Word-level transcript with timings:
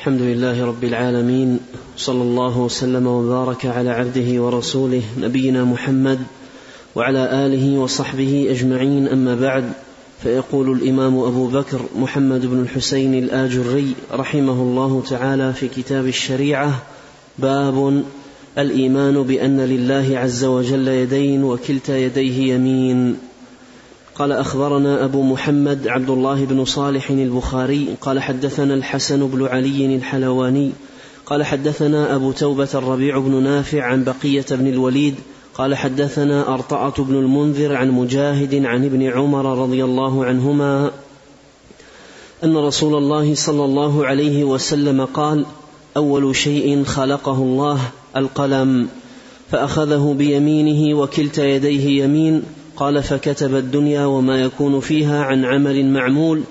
الحمد 0.00 0.22
لله 0.22 0.64
رب 0.64 0.84
العالمين 0.84 1.60
صلى 1.96 2.22
الله 2.22 2.58
وسلم 2.58 3.06
وبارك 3.06 3.66
على 3.66 3.90
عبده 3.90 4.42
ورسوله 4.42 5.02
نبينا 5.20 5.64
محمد 5.64 6.18
وعلى 6.94 7.46
آله 7.46 7.78
وصحبه 7.78 8.46
أجمعين 8.50 9.08
أما 9.08 9.34
بعد 9.34 9.72
فيقول 10.22 10.72
الإمام 10.72 11.18
أبو 11.18 11.46
بكر 11.46 11.80
محمد 11.96 12.46
بن 12.46 12.60
الحسين 12.60 13.14
الآجري 13.14 13.94
رحمه 14.12 14.52
الله 14.52 15.02
تعالى 15.10 15.52
في 15.52 15.68
كتاب 15.68 16.06
الشريعة 16.06 16.82
باب 17.38 18.04
الإيمان 18.58 19.22
بأن 19.22 19.60
لله 19.60 20.18
عز 20.18 20.44
وجل 20.44 20.88
يدين 20.88 21.44
وكلتا 21.44 21.98
يديه 21.98 22.54
يمين. 22.54 23.16
قال 24.20 24.32
أخبرنا 24.32 25.04
أبو 25.04 25.22
محمد 25.22 25.88
عبد 25.88 26.10
الله 26.10 26.44
بن 26.44 26.64
صالح 26.64 27.10
البخاري 27.10 27.88
قال 28.00 28.22
حدثنا 28.22 28.74
الحسن 28.74 29.26
بن 29.26 29.46
علي 29.46 29.96
الحلواني 29.96 30.72
قال 31.26 31.44
حدثنا 31.44 32.14
أبو 32.14 32.32
توبة 32.32 32.68
الربيع 32.74 33.18
بن 33.18 33.42
نافع 33.42 33.82
عن 33.82 34.04
بقية 34.04 34.44
بن 34.50 34.66
الوليد 34.66 35.14
قال 35.54 35.74
حدثنا 35.74 36.54
أرطعة 36.54 37.04
بن 37.04 37.14
المنذر 37.14 37.76
عن 37.76 37.90
مجاهد 37.90 38.64
عن 38.64 38.84
ابن 38.84 39.02
عمر 39.02 39.62
رضي 39.62 39.84
الله 39.84 40.24
عنهما 40.24 40.90
أن 42.44 42.56
رسول 42.56 42.94
الله 42.94 43.34
صلى 43.34 43.64
الله 43.64 44.06
عليه 44.06 44.44
وسلم 44.44 45.04
قال 45.04 45.46
أول 45.96 46.36
شيء 46.36 46.84
خلقه 46.84 47.34
الله 47.34 47.80
القلم 48.16 48.88
فأخذه 49.50 50.14
بيمينه 50.18 50.98
وكلتا 50.98 51.44
يديه 51.44 52.04
يمين 52.04 52.42
قال 52.80 53.02
فكتب 53.02 53.54
الدنيا 53.54 54.04
وما 54.04 54.40
يكون 54.40 54.80
فيها 54.80 55.24
عن 55.24 55.44
عمل 55.44 55.86
معمول 55.86 56.42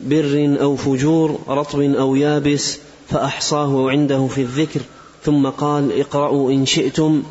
بر 0.00 0.56
أو 0.60 0.76
فجور 0.76 1.38
رطب 1.48 1.80
أو 1.80 2.16
يابس 2.16 2.78
فأحصاه 3.08 3.90
عنده 3.90 4.26
في 4.26 4.40
الذكر 4.40 4.80
ثم 5.24 5.46
قال 5.46 6.00
اقرأوا 6.00 6.50
إن 6.50 6.66
شئتم 6.66 7.22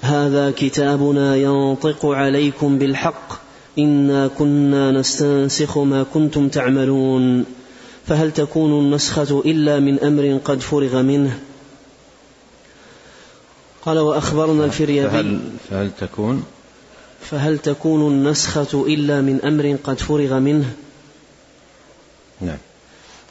هذا 0.00 0.50
كتابنا 0.50 1.36
ينطق 1.36 2.06
عليكم 2.06 2.78
بالحق 2.78 3.32
إنا 3.78 4.28
كنا 4.28 4.90
نستنسخ 4.90 5.78
ما 5.78 6.02
كنتم 6.14 6.48
تعملون 6.48 7.44
فهل 8.06 8.32
تكون 8.32 8.72
النسخة 8.72 9.42
إلا 9.46 9.80
من 9.80 9.98
أمر 9.98 10.40
قد 10.44 10.60
فرغ 10.60 11.02
منه 11.02 11.38
قال 13.84 13.98
وأخبرنا 13.98 14.64
الفريابي 14.64 15.10
فهل, 15.10 15.40
فهل 15.70 15.90
تكون؟ 16.00 16.44
فهل 17.30 17.58
تكون 17.58 18.12
النسخة 18.12 18.86
إلا 18.86 19.20
من 19.20 19.40
أمر 19.44 19.76
قد 19.84 20.00
فرغ 20.00 20.38
منه؟ 20.38 20.72
نعم. 22.40 22.58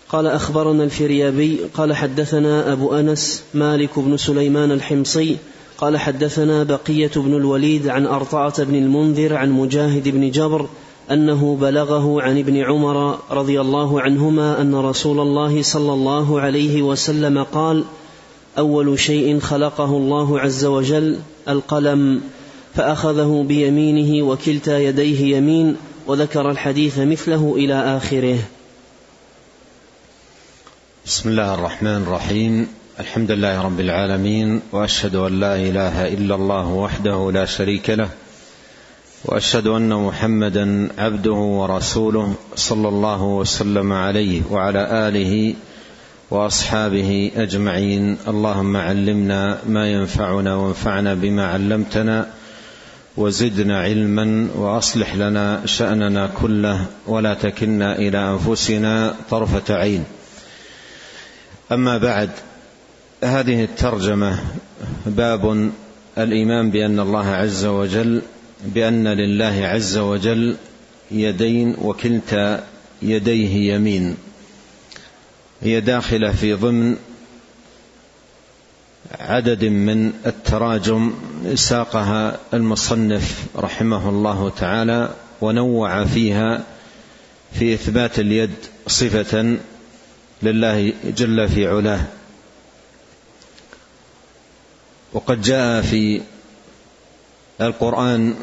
قال 0.10 0.28
أخبرنا 0.28 0.84
الفريابي 0.84 1.60
قال 1.74 1.96
حدثنا 1.96 2.74
أبو 2.74 2.94
أنس 2.94 3.44
مالك 3.54 4.00
بن 4.00 4.18
سليمان 4.18 4.72
الحمصي 4.72 5.38
قال 5.78 5.98
حدثنا 5.98 6.64
بقية 6.64 7.12
بن 7.16 7.36
الوليد 7.36 7.88
عن 7.88 8.06
أرطعة 8.06 8.64
بن 8.64 8.76
المنذر 8.76 9.36
عن 9.36 9.52
مجاهد 9.52 10.10
بن 10.10 10.32
جبر 10.32 10.68
أنه 11.12 11.58
بلغه 11.62 12.22
عن 12.22 12.40
ابن 12.40 12.58
عمر 12.58 13.20
رضي 13.32 13.62
الله 13.62 14.02
عنهما 14.02 14.62
أن 14.62 14.76
رسول 14.76 15.20
الله 15.20 15.62
صلى 15.62 15.94
الله 15.94 16.42
عليه 16.42 16.82
وسلم 16.82 17.44
قال 17.44 17.84
أول 18.58 19.00
شيء 19.00 19.40
خلقه 19.40 19.98
الله 19.98 20.40
عز 20.40 20.66
وجل 20.66 21.20
القلم. 21.48 22.22
فأخذه 22.76 23.46
بيمينه 23.48 24.26
وكلتا 24.26 24.80
يديه 24.80 25.38
يمين 25.38 25.78
وذكر 26.08 26.52
الحديث 26.52 27.00
مثله 27.00 27.54
إلى 27.58 27.98
آخره. 27.98 28.38
بسم 31.06 31.30
الله 31.30 31.54
الرحمن 31.54 32.04
الرحيم. 32.08 32.68
الحمد 33.00 33.32
لله 33.32 33.62
رب 33.62 33.80
العالمين 33.80 34.62
وأشهد 34.72 35.16
أن 35.16 35.40
لا 35.40 35.56
إله 35.56 36.08
إلا 36.08 36.36
الله 36.36 36.68
وحده 36.68 37.32
لا 37.32 37.46
شريك 37.46 37.90
له 37.90 38.10
وأشهد 39.26 39.68
أن 39.68 39.94
محمدا 39.94 40.90
عبده 40.98 41.32
ورسوله 41.32 42.34
صلى 42.56 42.88
الله 42.88 43.24
وسلم 43.24 43.94
عليه 43.94 44.42
وعلى 44.52 45.08
آله 45.08 45.54
وأصحابه 46.32 47.32
أجمعين. 47.36 48.18
اللهم 48.28 48.78
علمنا 48.78 49.58
ما 49.68 49.92
ينفعنا 49.92 50.56
وانفعنا 50.56 51.14
بما 51.14 51.48
علمتنا 51.48 52.28
وزدنا 53.18 53.82
علما 53.82 54.48
وأصلح 54.56 55.16
لنا 55.16 55.66
شأننا 55.66 56.30
كله 56.42 56.86
ولا 57.08 57.34
تكلنا 57.34 57.96
إلى 57.96 58.18
أنفسنا 58.18 59.16
طرفة 59.30 59.76
عين. 59.76 60.04
أما 61.72 61.98
بعد 61.98 62.30
هذه 63.24 63.64
الترجمة 63.64 64.40
باب 65.06 65.72
الإيمان 66.18 66.72
بأن 66.72 67.00
الله 67.00 67.28
عز 67.28 67.66
وجل 67.66 68.22
بأن 68.66 69.08
لله 69.08 69.66
عز 69.66 69.98
وجل 69.98 70.56
يدين 71.12 71.76
وكلتا 71.82 72.64
يديه 73.02 73.74
يمين. 73.74 74.18
هي 75.62 75.82
داخلة 75.82 76.32
في 76.32 76.54
ضمن 76.54 76.96
عدد 79.20 79.66
من 79.66 80.14
التراجم 80.26 81.14
ساقها 81.56 82.40
المصنف 82.54 83.46
رحمه 83.56 84.10
الله 84.10 84.50
تعالى 84.50 85.10
ونوع 85.42 86.06
فيها 86.06 86.64
في 87.54 87.74
إثبات 87.74 88.20
اليد 88.20 88.54
صفة 88.88 89.58
لله 90.44 90.94
جل 91.18 91.50
في 91.50 91.68
علاه. 91.68 92.02
وقد 95.14 95.42
جاء 95.42 95.82
في 95.82 96.22
القرآن 97.62 98.36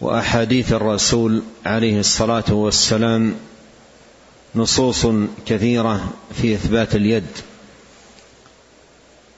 وأحاديث 0.00 0.72
الرسول 0.72 1.42
عليه 1.66 2.00
الصلاة 2.00 2.52
والسلام 2.52 3.34
نصوص 4.54 5.06
كثيرة 5.46 6.12
في 6.42 6.54
إثبات 6.54 6.94
اليد. 6.94 7.26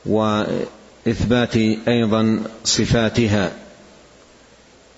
وإثبات 0.06 1.56
أيضا 1.88 2.40
صفاتها. 2.64 3.52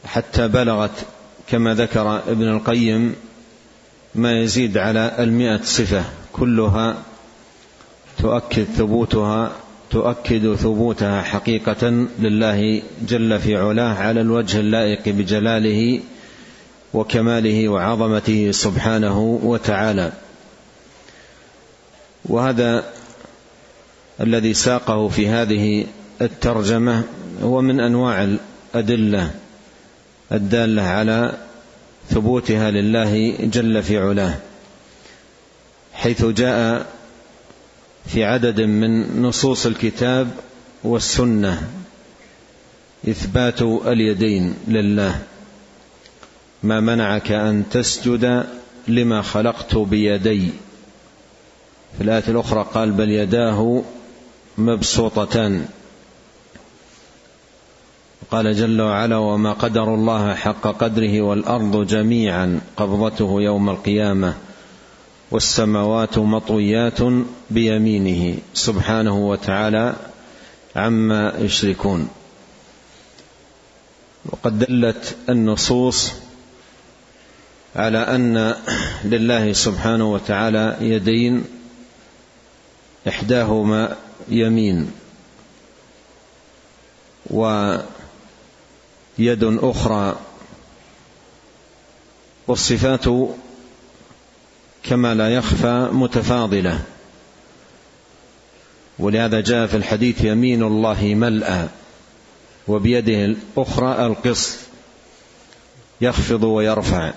حتى 0.04 0.48
بلغت 0.48 1.06
كما 1.48 1.74
ذكر 1.74 2.18
ابن 2.28 2.48
القيم 2.48 3.14
ما 4.14 4.40
يزيد 4.40 4.78
على 4.78 5.16
المئة 5.18 5.62
صفة. 5.62 6.04
كلها 6.32 6.96
تؤكد 8.18 8.64
ثبوتها 8.64 9.52
تؤكد 9.90 10.54
ثبوتها 10.54 11.22
حقيقة 11.22 12.06
لله 12.18 12.82
جل 13.08 13.40
في 13.40 13.56
علاه 13.56 13.94
على 13.94 14.20
الوجه 14.20 14.60
اللائق 14.60 15.08
بجلاله 15.08 16.00
وكماله 16.94 17.68
وعظمته 17.68 18.50
سبحانه 18.50 19.40
وتعالى. 19.42 20.12
وهذا 22.24 22.84
الذي 24.20 24.54
ساقه 24.54 25.08
في 25.08 25.28
هذه 25.28 25.86
الترجمة 26.20 27.02
هو 27.42 27.60
من 27.60 27.80
أنواع 27.80 28.24
الأدلة 28.74 29.30
الدالة 30.32 30.82
على 30.82 31.32
ثبوتها 32.10 32.70
لله 32.70 33.36
جل 33.40 33.82
في 33.82 33.98
علاه 33.98 34.34
حيث 35.94 36.24
جاء 36.24 36.86
في 38.06 38.24
عدد 38.24 38.60
من 38.60 39.22
نصوص 39.22 39.66
الكتاب 39.66 40.30
والسنة 40.84 41.68
إثبات 43.08 43.62
اليدين 43.62 44.54
لله 44.68 45.18
ما 46.62 46.80
منعك 46.80 47.32
أن 47.32 47.64
تسجد 47.70 48.46
لما 48.88 49.22
خلقت 49.22 49.76
بيدي. 49.76 50.50
في 51.98 52.04
الآية 52.04 52.24
الأخرى 52.28 52.66
قال 52.74 52.90
بل 52.90 53.10
يداه 53.10 53.82
مبسوطتان. 54.58 55.68
قال 58.30 58.54
جل 58.56 58.80
وعلا 58.80 59.16
وما 59.16 59.52
قدر 59.52 59.94
الله 59.94 60.34
حق 60.34 60.60
قدره 60.60 61.20
والأرض 61.20 61.86
جميعا 61.86 62.60
قبضته 62.76 63.42
يوم 63.42 63.70
القيامة 63.70 64.34
والسماوات 65.30 66.18
مطويات 66.18 66.98
بيمينه 67.50 68.38
سبحانه 68.54 69.28
وتعالى 69.28 69.94
عما 70.76 71.32
يشركون. 71.38 72.08
وقد 74.26 74.58
دلت 74.58 75.16
النصوص 75.28 76.12
على 77.76 77.98
أن 77.98 78.54
لله 79.04 79.52
سبحانه 79.52 80.12
وتعالى 80.12 80.76
يدين 80.80 81.44
إحداهما 83.08 83.96
يمين 84.28 84.92
ويد 87.30 87.84
أخرى 89.42 90.16
والصفات 92.46 93.04
كما 94.82 95.14
لا 95.14 95.34
يخفى 95.34 95.88
متفاضلة. 95.92 96.84
ولهذا 98.98 99.40
جاء 99.40 99.66
في 99.66 99.76
الحديث 99.76 100.24
يمين 100.24 100.62
الله 100.62 101.14
ملأى 101.14 101.68
وبيده 102.68 103.24
الأخرى 103.24 104.06
القسط 104.06 104.58
يخفض 106.00 106.44
ويرفع. 106.44 107.12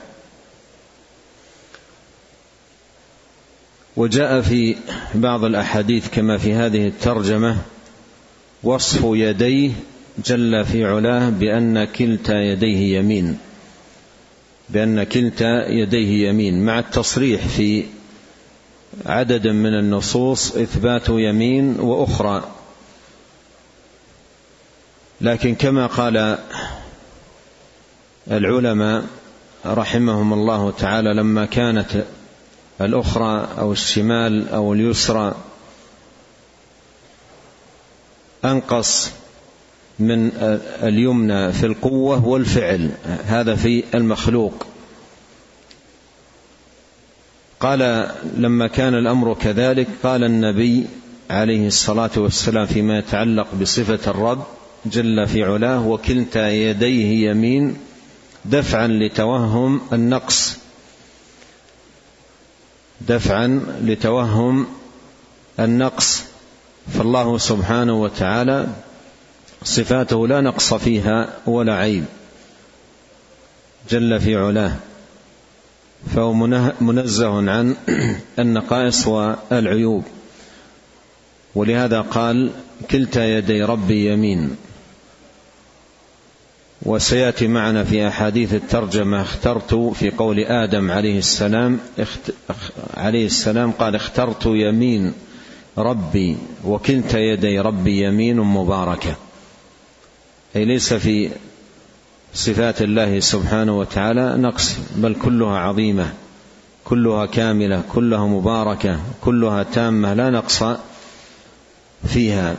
وجاء 4.00 4.42
في 4.42 4.75
بعض 5.16 5.44
الأحاديث 5.44 6.07
كما 6.10 6.38
في 6.38 6.54
هذه 6.54 6.88
الترجمة 6.88 7.57
وصف 8.63 9.01
يديه 9.04 9.72
جل 10.25 10.66
في 10.66 10.86
علاه 10.86 11.30
بأن 11.30 11.86
كلتا 11.86 12.34
يديه 12.34 12.98
يمين 12.98 13.38
بأن 14.69 15.04
كلتا 15.04 15.68
يديه 15.68 16.30
يمين 16.30 16.66
مع 16.66 16.80
التصريح 16.80 17.48
في 17.48 17.86
عدد 19.06 19.48
من 19.48 19.80
النصوص 19.80 20.56
إثبات 20.56 21.10
يمين 21.10 21.80
وأخرى. 21.80 22.44
لكن 25.22 25.56
كما 25.56 25.88
قال 25.88 26.38
العلماء 28.31 29.04
رحمهم 29.66 30.34
الله 30.34 30.72
تعالى 30.72 31.13
لما 31.13 31.46
كانت 31.46 32.04
الأخرى 32.81 33.47
أو 33.59 33.71
الشمال 33.71 34.49
أو 34.49 34.73
اليسرى 34.73 35.35
أنقص 38.45 39.11
من 39.99 40.31
اليمنى 40.83 41.51
في 41.51 41.65
القوة 41.65 42.25
والفعل. 42.25 42.91
هذا 43.25 43.55
في 43.55 43.83
المخلوق. 43.93 44.65
قال 47.59 48.11
لما 48.37 48.67
كان 48.67 48.93
الأمر 48.93 49.33
كذلك 49.33 49.87
قال 50.03 50.23
النبي 50.23 50.85
عليه 51.29 51.67
الصلاة 51.67 52.09
والسلام 52.17 52.65
فيما 52.65 52.97
يتعلق 52.97 53.47
بصفة 53.61 54.11
الرب 54.11 54.43
جل 54.85 55.27
في 55.27 55.43
علاه 55.43 55.87
وكلتا 55.87 56.49
يديه 56.49 57.29
يمين 57.29 57.77
دفعا 58.45 58.87
لتوهم 58.87 59.81
النقص. 59.93 60.57
دفعا 63.01 63.62
لتوهم 63.81 64.68
النقص 65.60 66.24
فالله 66.94 67.38
سبحانه 67.38 68.01
وتعالى 68.01 68.68
صفاته 69.63 70.28
لا 70.28 70.42
نقص 70.42 70.74
فيها 70.74 71.30
ولا 71.46 71.75
عيب. 71.75 72.06
جل 73.90 74.19
في 74.19 74.36
علاه. 74.36 74.75
فهو 76.16 76.34
منزه 76.81 77.51
عن 77.51 77.75
النقائص 78.40 79.07
والعيوب. 79.07 80.04
ولهذا 81.56 82.01
قال 82.01 82.51
كلتا 82.92 83.25
يدي 83.38 83.63
ربي 83.63 84.13
يمين. 84.13 84.56
وسيأتي 86.81 87.47
معنا 87.47 87.83
في 87.83 88.07
أحاديث 88.07 88.53
الترجمة 88.53 89.21
اخترت 89.21 89.73
في 89.73 90.09
قول 90.09 90.39
آدم 90.39 90.91
عليه 90.91 91.17
السلام 91.17 91.79
عليه 92.97 93.25
السلام 93.25 93.71
قال 93.71 93.95
اخترت 93.95 94.45
يمين 94.45 95.13
ربي 95.77 96.37
وكلتا 96.65 97.19
يدي 97.19 97.59
ربي 97.59 98.03
يمين 98.03 98.37
مباركة. 98.37 99.15
أي 100.55 100.65
ليس 100.65 100.93
في 100.93 101.29
صفات 102.33 102.81
الله 102.81 103.19
سبحانه 103.19 103.79
وتعالى 103.79 104.35
نقص 104.37 104.75
بل 104.95 105.15
كلها 105.15 105.57
عظيمة 105.57 106.13
كلها 106.85 107.25
كاملة 107.25 107.83
كلها 107.93 108.25
مباركة 108.27 108.99
كلها 109.21 109.63
تامة 109.63 110.13
لا 110.13 110.29
نقص 110.29 110.63
فيها. 112.07 112.55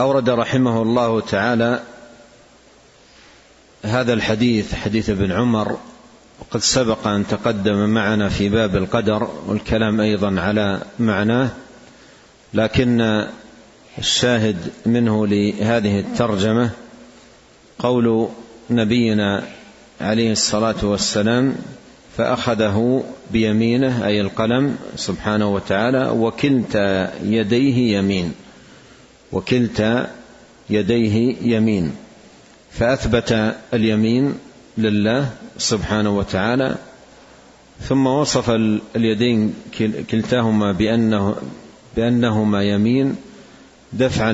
أورد 0.00 0.30
رحمه 0.30 0.82
الله 0.82 1.20
تعالى 1.20 1.80
هذا 3.84 4.12
الحديث 4.12 4.74
حديث 4.74 5.10
ابن 5.10 5.32
عمر 5.32 5.78
وقد 6.40 6.60
سبق 6.60 7.06
أن 7.06 7.26
تقدم 7.26 7.88
معنا 7.88 8.28
في 8.28 8.48
باب 8.48 8.76
القدر 8.76 9.28
والكلام 9.46 10.00
أيضا 10.00 10.40
على 10.40 10.80
معناه 10.98 11.48
لكن 12.54 13.26
الشاهد 13.98 14.56
منه 14.86 15.26
لهذه 15.26 16.00
الترجمة 16.00 16.70
قول 17.78 18.28
نبينا 18.70 19.42
عليه 20.00 20.32
الصلاة 20.32 20.84
والسلام 20.84 21.54
فأخذه 22.16 23.04
بيمينه 23.30 24.06
أي 24.06 24.20
القلم 24.20 24.76
سبحانه 24.96 25.54
وتعالى 25.54 26.08
وكلتا 26.08 27.12
يديه 27.22 27.98
يمين. 27.98 28.34
وكلتا 29.32 30.10
يديه 30.70 31.36
يمين 31.42 31.92
فأثبت 32.72 33.54
اليمين 33.74 34.34
لله 34.78 35.30
سبحانه 35.58 36.18
وتعالى 36.18 36.76
ثم 37.88 38.06
وصف 38.06 38.50
اليدين 38.96 39.54
كلتاهما 40.10 40.72
بانه 40.72 41.36
بأنهما 41.96 42.62
يمين 42.62 43.16
دفعا 43.92 44.32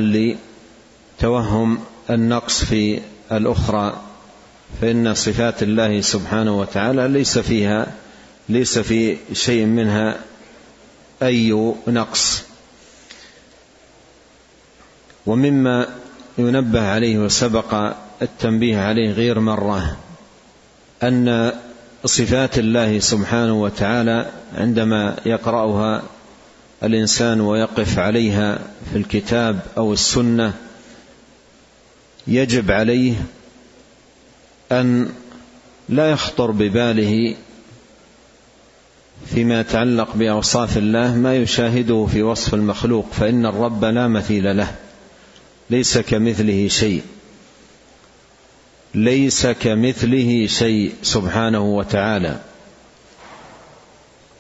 لتوهم 1.19 1.79
النقص 2.11 2.65
في 2.65 3.01
الأخرى 3.33 4.01
فإن 4.81 5.15
صفات 5.15 5.63
الله 5.63 6.01
سبحانه 6.01 6.59
وتعالى 6.59 7.09
ليس 7.09 7.39
فيها 7.39 7.87
ليس 8.49 8.79
في 8.79 9.17
شيء 9.33 9.67
منها 9.67 10.19
أي 11.23 11.75
نقص. 11.89 12.43
ومما 15.27 15.87
ينبه 16.39 16.89
عليه 16.89 17.19
وسبق 17.19 17.95
التنبيه 18.23 18.79
عليه 18.79 19.11
غير 19.11 19.41
مرة 19.41 19.97
أن 21.03 21.53
صفات 22.05 22.59
الله 22.59 22.99
سبحانه 22.99 23.63
وتعالى 23.63 24.31
عندما 24.55 25.17
يقرأها 25.27 26.03
الإنسان 26.83 27.41
ويقف 27.41 27.99
عليها 27.99 28.59
في 28.93 28.99
الكتاب 28.99 29.61
أو 29.79 29.93
السنة 29.93 30.53
يجب 32.27 32.71
عليه 32.71 33.15
أن 34.73 35.09
لا 35.89 36.11
يخطر 36.11 36.51
بباله 36.51 37.37
فيما 39.27 39.61
يتعلق 39.61 40.17
بأوصاف 40.17 40.79
الله 40.79 41.15
ما 41.15 41.37
يشاهده 41.37 42.07
في 42.13 42.23
وصف 42.23 42.55
المخلوق 42.55 43.07
فإن 43.13 43.47
الرب 43.47 43.85
لا 43.85 44.09
مثيل 44.09 44.57
له. 44.57 44.75
ليس 45.75 45.99
كمثله 45.99 46.69
شيء. 46.69 47.03
ليس 48.95 49.47
كمثله 49.47 50.47
شيء 50.47 50.93
سبحانه 51.03 51.65
وتعالى. 51.77 52.41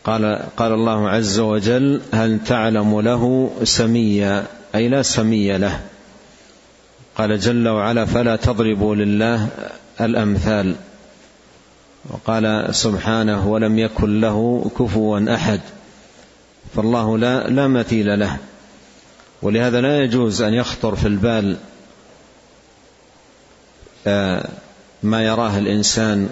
قال 0.04 0.24
قال 0.56 0.72
الله 0.72 1.08
عز 1.08 1.38
وجل 1.38 2.00
هل 2.12 2.44
تعلم 2.44 3.00
له 3.00 3.50
سميا؟ 3.64 4.46
أي 4.74 4.88
لا 4.88 5.02
سمي 5.02 5.58
له. 5.58 5.80
قال 7.18 7.38
جل 7.38 7.68
وعلا 7.68 8.04
فلا 8.04 8.36
تضربوا 8.36 8.94
لله 8.94 9.48
الأمثال. 10.00 10.74
وقال 12.10 12.74
سبحانه 12.74 13.48
ولم 13.48 13.78
يكن 13.78 14.20
له 14.20 14.70
كفوا 14.78 15.34
أحد. 15.34 15.60
فالله 16.76 17.18
لا 17.18 17.48
لا 17.48 17.68
مثيل 17.68 18.18
له. 18.20 18.38
ولهذا 19.44 19.80
لا 19.80 20.02
يجوز 20.02 20.42
أن 20.42 20.54
يخطر 20.54 20.96
في 20.96 21.08
البال 21.08 21.56
آه، 24.06 24.48
ما 25.02 25.24
يراه 25.24 25.58
الإنسان 25.58 26.28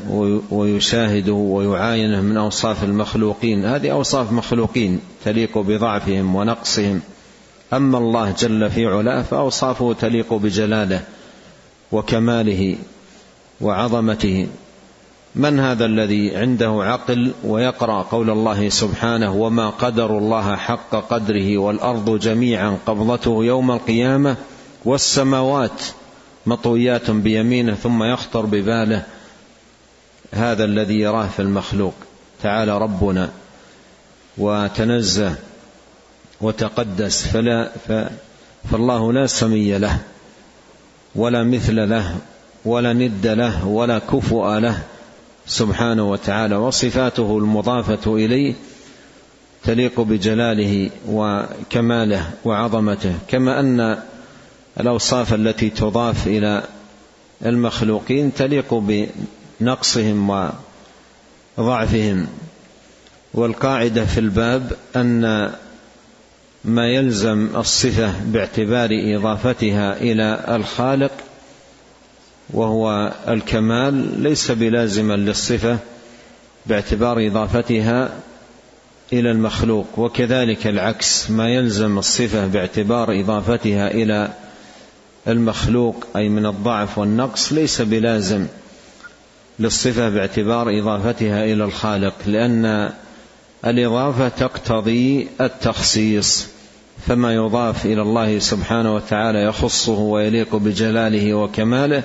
ويشاهده 0.50 1.32
ويعاينه 1.32 2.20
من 2.20 2.36
أوصاف 2.36 2.84
المخلوقين. 2.84 3.64
هذه 3.64 3.90
أوصاف 3.90 4.32
مخلوقين 4.32 5.00
تليق 5.24 5.58
بضعفهم 5.58 6.34
ونقصهم. 6.34 7.00
أما 7.72 7.98
الله 7.98 8.34
جل 8.38 8.70
في 8.70 8.86
علاه 8.86 9.22
فأوصافه 9.22 9.92
تليق 9.92 10.34
بجلاله 10.34 11.00
وكماله 11.92 12.76
وعظمته. 13.60 14.46
من 15.34 15.60
هذا 15.60 15.84
الذي 15.84 16.36
عنده 16.36 16.68
عقل 16.68 17.32
ويقرأ 17.44 18.02
قول 18.02 18.30
الله 18.30 18.68
سبحانه 18.68 19.32
وما 19.32 19.70
قدر 19.70 20.18
الله 20.18 20.56
حق 20.56 20.90
قدره 20.90 21.58
والأرض 21.58 22.18
جميعا 22.18 22.78
قبضته 22.86 23.44
يوم 23.44 23.70
القيامة 23.70 24.36
والسماوات 24.84 25.82
مطويات 26.46 27.10
بيمينه 27.10 27.74
ثم 27.74 28.02
يخطر 28.02 28.46
بباله. 28.46 29.02
هذا 30.32 30.64
الذي 30.64 31.00
يراه 31.00 31.26
في 31.26 31.42
المخلوق. 31.42 31.94
تعالى 32.42 32.78
ربنا 32.78 33.30
وتنزه 34.38 35.34
وتقدس. 36.40 37.26
فلا 37.26 37.70
فالله 38.70 39.12
لا 39.12 39.26
سمي 39.26 39.78
له 39.78 39.98
ولا 41.14 41.44
مثل 41.44 41.88
له 41.88 42.16
ولا 42.64 42.92
ند 42.92 43.26
له 43.26 43.66
ولا 43.66 43.98
كفؤ 43.98 44.58
له 44.58 44.82
سبحانه 45.46 46.10
وتعالى 46.10 46.56
وصفاته 46.56 47.38
المضافة 47.38 48.14
إليه 48.14 48.54
تليق 49.64 50.00
بجلاله 50.00 50.90
وكماله 51.08 52.30
وعظمته 52.44 53.14
كما 53.28 53.60
أن 53.60 53.98
الأوصاف 54.80 55.34
التي 55.34 55.70
تضاف 55.70 56.26
إلى 56.26 56.62
المخلوقين 57.46 58.34
تليق 58.34 58.74
بنقصهم 59.60 60.50
وضعفهم. 61.58 62.26
والقاعدة 63.34 64.04
في 64.04 64.20
الباب 64.20 64.72
أن 64.96 65.52
ما 66.64 66.88
يلزم 66.88 67.48
الصفة 67.56 68.12
باعتبار 68.24 68.88
إضافتها 68.92 69.96
إلى 69.96 70.44
الخالق 70.48 71.12
وهو 72.50 73.12
الكمال 73.28 74.22
ليس 74.22 74.50
بلازما 74.50 75.14
للصفة 75.14 75.78
باعتبار 76.66 77.26
إضافتها 77.26 78.10
إلى 79.12 79.30
المخلوق 79.30 79.86
وكذلك 79.98 80.66
العكس 80.66 81.30
ما 81.30 81.48
يلزم 81.48 81.98
الصفة 81.98 82.46
باعتبار 82.46 83.20
إضافتها 83.20 83.90
إلى 83.90 84.32
المخلوق 85.28 86.06
أي 86.16 86.28
من 86.28 86.46
الضعف 86.46 86.98
والنقص 86.98 87.52
ليس 87.52 87.82
بلازم 87.82 88.46
للصفة 89.58 90.08
باعتبار 90.08 90.78
إضافتها 90.78 91.44
إلى 91.44 91.64
الخالق 91.64 92.14
لأن 92.26 92.92
الإضافة 93.66 94.28
تقتضي 94.28 95.28
التخصيص 95.40 96.46
فما 97.06 97.34
يضاف 97.34 97.86
إلى 97.86 98.02
الله 98.02 98.38
سبحانه 98.38 98.94
وتعالى 98.94 99.42
يخصه 99.42 99.98
ويليق 99.98 100.56
بجلاله 100.56 101.34
وكماله 101.34 102.02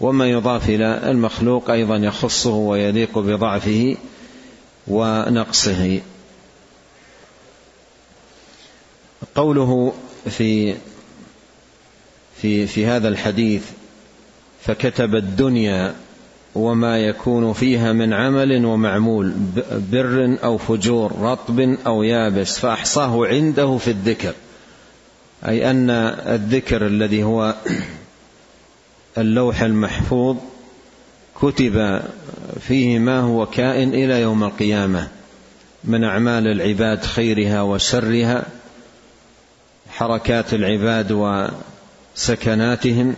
وما 0.00 0.26
يضاف 0.30 0.68
إلى 0.68 1.10
المخلوق 1.10 1.70
أيضا 1.70 1.96
يخصه 1.96 2.54
ويليق 2.54 3.18
بضعفه 3.18 3.96
ونقصه. 4.88 6.00
قوله 9.34 9.92
في 10.30 10.74
في 12.42 12.66
في 12.66 12.86
هذا 12.86 13.08
الحديث 13.08 13.64
فكتب 14.62 15.14
الدنيا 15.14 15.94
وما 16.54 16.98
يكون 16.98 17.52
فيها 17.52 17.92
من 17.92 18.12
عمل 18.12 18.64
ومعمول 18.64 19.32
بر 19.92 20.36
أو 20.44 20.58
فجور 20.58 21.12
رطب 21.20 21.76
أو 21.86 22.02
يابس 22.02 22.58
فأحصاه 22.58 23.26
عنده 23.26 23.78
في 23.78 23.90
الذكر. 23.90 24.34
أي 25.48 25.70
أن 25.70 25.90
الذكر 25.90 26.86
الذي 26.86 27.22
هو 27.22 27.54
اللوح 29.18 29.62
المحفوظ 29.62 30.36
كتب 31.40 32.02
فيه 32.60 32.98
ما 32.98 33.20
هو 33.20 33.46
كائن 33.46 33.88
إلى 33.88 34.20
يوم 34.20 34.44
القيامة 34.44 35.08
من 35.84 36.04
أعمال 36.04 36.46
العباد 36.46 37.04
خيرها 37.04 37.62
وشرها 37.62 38.46
حركات 39.90 40.54
العباد 40.54 41.12
وسكناتهم 42.16 43.14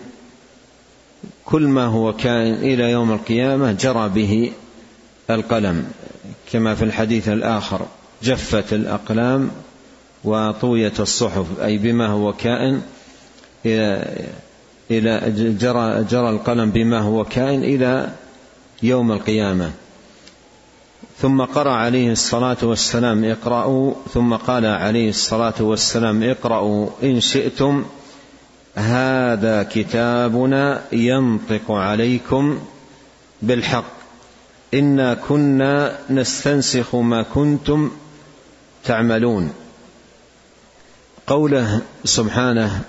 كل 1.44 1.62
ما 1.62 1.84
هو 1.84 2.12
كائن 2.12 2.54
إلى 2.54 2.90
يوم 2.90 3.12
القيامة 3.12 3.72
جرى 3.72 4.08
به 4.08 4.52
القلم. 5.30 5.90
كما 6.52 6.74
في 6.74 6.84
الحديث 6.84 7.28
الآخر 7.28 7.86
جفت 8.22 8.72
الأقلام 8.72 9.50
وطويت 10.24 11.00
الصحف 11.00 11.60
أي 11.60 11.78
بما 11.78 12.06
هو 12.06 12.32
كائن 12.32 12.82
إلى 14.92 15.32
جرى 15.60 16.04
جرى 16.04 16.30
القلم 16.30 16.70
بما 16.70 17.00
هو 17.00 17.24
كائن 17.24 17.62
إلى 17.64 18.08
يوم 18.82 19.12
القيامة. 19.12 19.70
ثم 21.18 21.42
قرأ 21.42 21.70
عليه 21.70 22.12
الصلاة 22.12 22.56
والسلام 22.62 23.24
اقرأوا 23.24 23.94
ثم 24.14 24.34
قال 24.34 24.66
عليه 24.66 25.08
الصلاة 25.08 25.54
والسلام 25.60 26.22
اقرأوا 26.22 26.88
إن 27.02 27.20
شئتم 27.20 27.84
هذا 28.74 29.62
كتابنا 29.62 30.82
ينطق 30.92 31.70
عليكم 31.70 32.58
بالحق. 33.42 33.92
إنا 34.74 35.14
كنا 35.14 35.98
نستنسخ 36.10 36.94
ما 36.94 37.22
كنتم 37.22 37.90
تعملون. 38.84 39.52
قوله 41.26 41.80
سبحانه 42.04 42.80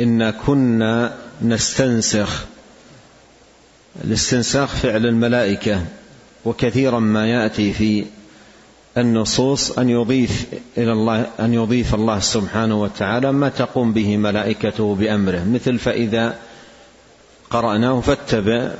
إنا 0.00 0.30
كنا 0.30 1.14
نستنسخ. 1.42 2.44
الاستنساخ 4.04 4.74
فعل 4.74 5.06
الملائكة 5.06 5.84
وكثيرا 6.44 6.98
ما 6.98 7.28
يأتي 7.30 7.72
في 7.72 8.04
النصوص 8.96 9.78
أن 9.78 9.90
يضيف 9.90 10.46
إلى 10.78 10.92
الله 10.92 11.26
أن 11.40 11.54
يضيف 11.54 11.94
الله 11.94 12.20
سبحانه 12.20 12.82
وتعالى 12.82 13.32
ما 13.32 13.48
تقوم 13.48 13.92
به 13.92 14.16
ملائكته 14.16 14.94
بأمره. 14.94 15.44
مثل 15.44 15.78
فإذا 15.78 16.38
قرأناه 17.50 18.00
فاتبع 18.00 18.70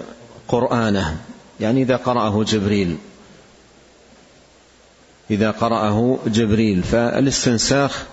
قرآنه 0.49 1.17
يعني 1.61 1.83
إذا 1.83 1.97
قرأه 1.97 2.45
جبريل. 2.45 2.97
إذا 5.31 5.51
قرأه 5.51 6.19
جبريل 6.27 6.83
فالاستنساخ 6.83 8.05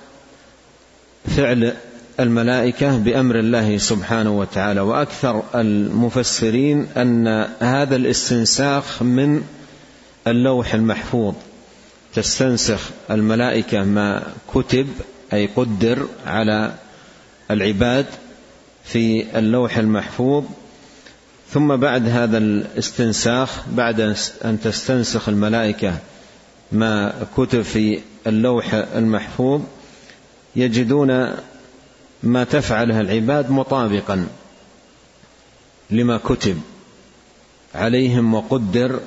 فعل 1.37 1.73
الملائكة 2.19 2.97
بأمر 2.97 3.39
الله 3.39 3.77
سبحانه 3.77 4.39
وتعالى 4.39 4.81
وأكثر 4.81 5.43
المفسرين 5.55 6.87
أن 6.97 7.47
هذا 7.59 7.95
الاستنساخ 7.95 9.03
من 9.03 9.41
اللوح 10.27 10.73
المحفوظ. 10.73 11.33
تستنسخ 12.13 12.89
الملائكة 13.11 13.83
ما 13.83 14.23
كتب 14.53 14.87
أي 15.33 15.45
قدر 15.55 16.07
على 16.27 16.73
العباد 17.51 18.05
في 18.83 19.37
اللوح 19.39 19.77
المحفوظ. 19.77 20.43
ثم 21.51 21.75
بعد 21.75 22.07
هذا 22.09 22.37
الاستنساخ 22.37 23.67
بعد 23.69 24.15
أن 24.45 24.59
تستنسخ 24.63 25.29
الملائكة 25.29 25.93
ما 26.71 27.13
كتب 27.37 27.61
في 27.61 27.99
اللوح 28.27 28.73
المحفوظ 28.73 29.61
يجدون 30.55 31.31
ما 32.25 32.43
تفعله 32.43 33.01
العباد 33.01 33.51
مطابقا 33.51 34.27
لما 35.89 36.17
كتب 36.17 36.61
عليهم 37.75 38.33
وقدر 38.33 38.99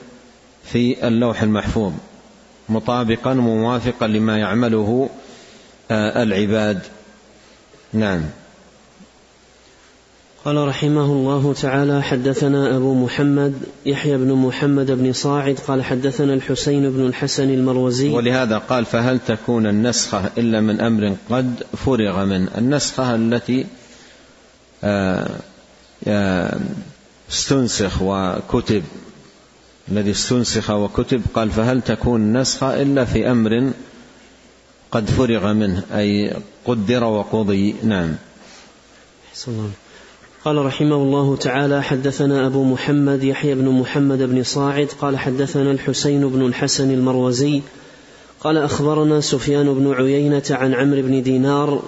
في 0.64 1.08
اللوح 1.08 1.42
المحفوظ 1.42 1.92
مطابقا 2.68 3.34
موافقا 3.34 4.06
لما 4.06 4.38
يعمله 4.38 5.10
آه، 5.90 6.22
العباد. 6.22 6.82
نعم. 7.92 8.22
قال 10.44 10.68
رحمه 10.68 11.04
الله 11.04 11.52
تعالى 11.52 12.02
حدثنا 12.02 12.76
أبو 12.76 12.94
محمد 13.04 13.54
يحيى 13.86 14.16
بن 14.16 14.32
محمد 14.32 14.90
بن 14.90 15.12
صاعد 15.12 15.58
قال 15.66 15.84
حدثنا 15.84 16.34
الحسين 16.34 16.90
بن 16.90 17.06
الحسن 17.06 17.50
المروزي. 17.50 18.08
ولهذا 18.08 18.58
قال 18.58 18.84
فهل 18.84 19.18
تكون 19.18 19.66
النسخة 19.66 20.30
إلا 20.38 20.60
من 20.60 20.80
أمر 20.80 21.16
قد 21.30 21.64
فرغ 21.76 22.24
منه 22.24 22.48
النسخة 22.58 23.14
التي 23.14 23.66
آه، 24.84 26.58
استنسخ 27.30 28.02
وكتب 28.02 28.82
الذي 29.88 30.10
استنسخ 30.10 30.70
وكتب 30.70 31.22
قال 31.34 31.50
فهل 31.50 31.82
تكون 31.82 32.36
نسخة 32.36 32.82
إلا 32.82 33.04
في 33.04 33.30
أمر 33.30 33.70
قد 34.90 35.10
فرغ 35.10 35.52
منه؟ 35.52 35.82
أي 35.94 36.36
قدر 36.64 37.04
وقضي. 37.04 37.74
نعم. 37.82 38.14
الله. 39.48 39.70
قال 40.44 40.56
رحمه 40.66 40.96
الله 40.96 41.36
تعالى 41.36 41.82
حدثنا 41.82 42.46
أبو 42.46 42.64
محمد 42.64 43.24
يحيى 43.24 43.54
بن 43.54 43.68
محمد 43.68 44.22
بن 44.22 44.42
صاعد 44.42 44.88
قال 45.00 45.18
حدثنا 45.18 45.70
الحسين 45.70 46.28
بن 46.28 46.46
الحسن 46.46 46.90
المروزي 46.90 47.60
قال 48.40 48.58
أخبرنا 48.58 49.20
سفيان 49.20 49.74
بن 49.74 49.92
عيينة 49.92 50.42
عن 50.50 50.74
عمرو 50.74 51.02
بن 51.02 51.22
دينار 51.22 51.82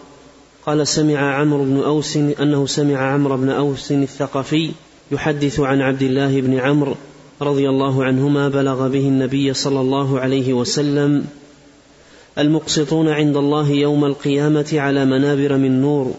قال 0.67 0.87
سمع 0.87 1.35
عمرو 1.35 1.65
بن 1.65 1.83
أوس 1.83 2.17
أنه 2.17 2.67
سمع 2.67 3.13
عمرو 3.13 3.37
بن 3.37 3.51
أوس 3.51 3.93
الثقفي 3.93 4.71
يحدث 5.13 5.61
عن 5.61 5.81
عبد 5.81 6.03
الله 6.03 6.41
بن 6.41 6.59
عمرو 6.59 6.95
رضي 7.43 7.69
الله 7.69 8.05
عنهما 8.05 8.49
بلغ 8.49 8.89
به 8.89 9.09
النبي 9.09 9.55
صلى 9.55 9.81
الله 9.81 10.21
عليه 10.21 10.53
وسلم 10.53 11.25
المقسطون 12.39 13.09
عند 13.09 13.37
الله 13.37 13.71
يوم 13.71 14.05
القيامة 14.05 14.71
على 14.73 15.05
منابر 15.05 15.57
من 15.57 15.83
نور 15.83 16.15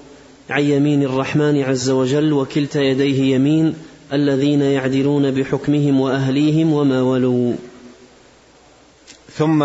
عن 0.51 0.63
يمين 0.63 1.03
الرحمن 1.03 1.62
عز 1.62 1.89
وجل 1.89 2.34
وكلتا 2.34 2.81
يديه 2.81 3.36
يمين 3.36 3.74
الذين 4.13 4.62
يعدلون 4.62 5.31
بحكمهم 5.31 6.01
وأهليهم 6.01 6.74
وما 6.74 7.01
ولوا. 7.01 7.53
ثم 9.34 9.63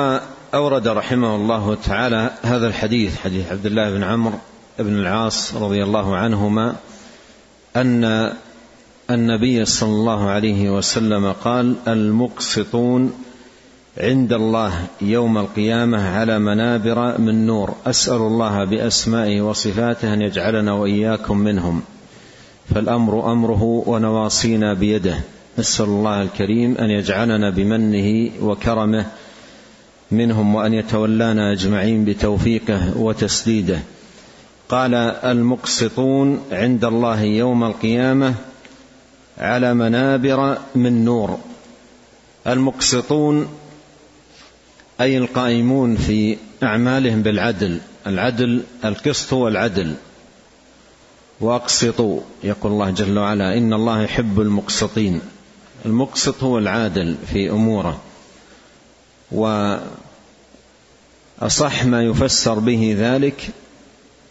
أورد 0.55 0.89
رحمه 0.89 1.37
الله 1.37 1.75
تعالى 1.75 2.31
هذا 2.43 2.67
الحديث 2.67 3.17
حديث 3.17 3.53
عبد 3.53 3.67
الله 3.67 3.91
بن 3.91 4.03
عمرو 4.03 4.39
بن 4.79 4.99
العاص 4.99 5.55
رضي 5.55 5.83
الله 5.83 6.17
عنهما 6.17 6.77
أن 7.77 8.33
النبي 9.11 9.65
صلى 9.65 9.89
الله 9.89 10.29
عليه 10.29 10.71
وسلم 10.71 11.33
قال 11.33 11.75
المقسطون 11.89 13.13
عند 14.01 14.33
الله 14.33 14.73
يوم 15.01 15.39
القيامة 15.39 16.09
على 16.09 16.39
منابر 16.39 17.21
من 17.21 17.47
نور. 17.47 17.75
أسأل 17.87 18.17
الله 18.17 18.65
بأسمائه 18.65 19.41
وصفاته 19.41 20.15
أن 20.15 20.23
يجعلنا 20.23 20.73
وإياكم 20.73 21.39
منهم. 21.39 21.83
فالأمر 22.75 23.33
أمره 23.33 23.63
ونواصينا 23.87 24.75
بيده. 24.75 25.17
نسأل 25.59 25.85
الله 25.85 26.23
الكريم 26.23 26.77
أن 26.79 26.91
يجعلنا 26.91 27.51
بمنه 27.51 28.31
وكرمه 28.43 29.07
منهم 30.11 30.55
وأن 30.55 30.75
يتولانا 30.75 31.53
أجمعين 31.53 32.05
بتوفيقه 32.05 32.99
وتسديده. 32.99 33.79
قال 34.69 34.95
المقسطون 35.25 36.41
عند 36.53 36.85
الله 36.85 37.23
يوم 37.23 37.65
القيامة 37.65 38.35
على 39.39 39.75
منابر 39.75 40.59
من 40.75 41.05
نور. 41.05 41.39
المقسطون 42.47 43.49
أي 45.01 45.19
القائمون 45.19 45.97
في 45.97 46.37
أعمالهم 46.63 47.23
بالعدل 47.23 47.81
العدل 48.07 48.63
القسط 48.85 49.33
هو 49.33 49.49
العدل 49.49 49.95
وأقسطوا 51.41 52.21
يقول 52.45 52.73
الله 52.73 52.91
جل 52.91 53.19
وعلا 53.19 53.59
إن 53.59 53.73
الله 53.73 54.03
يحب 54.03 54.41
المقسطين. 54.41 55.21
المقسط 55.87 56.43
هو 56.43 56.59
العادل 56.59 57.17
في 57.33 57.51
أموره. 57.51 58.01
وأصح 59.33 59.85
ما 61.85 62.03
يفسر 62.03 62.59
به 62.59 62.97
ذلك 62.99 63.51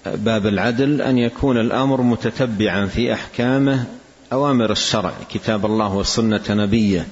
باب 0.05 0.48
العدل 0.48 1.01
أن 1.01 1.17
يكون 1.17 1.57
الأمر 1.57 2.01
متتبعا 2.01 2.86
في 2.86 3.13
أحكامه 3.13 3.86
أوامر 4.34 4.72
الشرع 4.72 5.13
كتاب 5.29 5.65
الله 5.65 5.95
وسنة 5.95 6.43
نبيه 6.50 7.07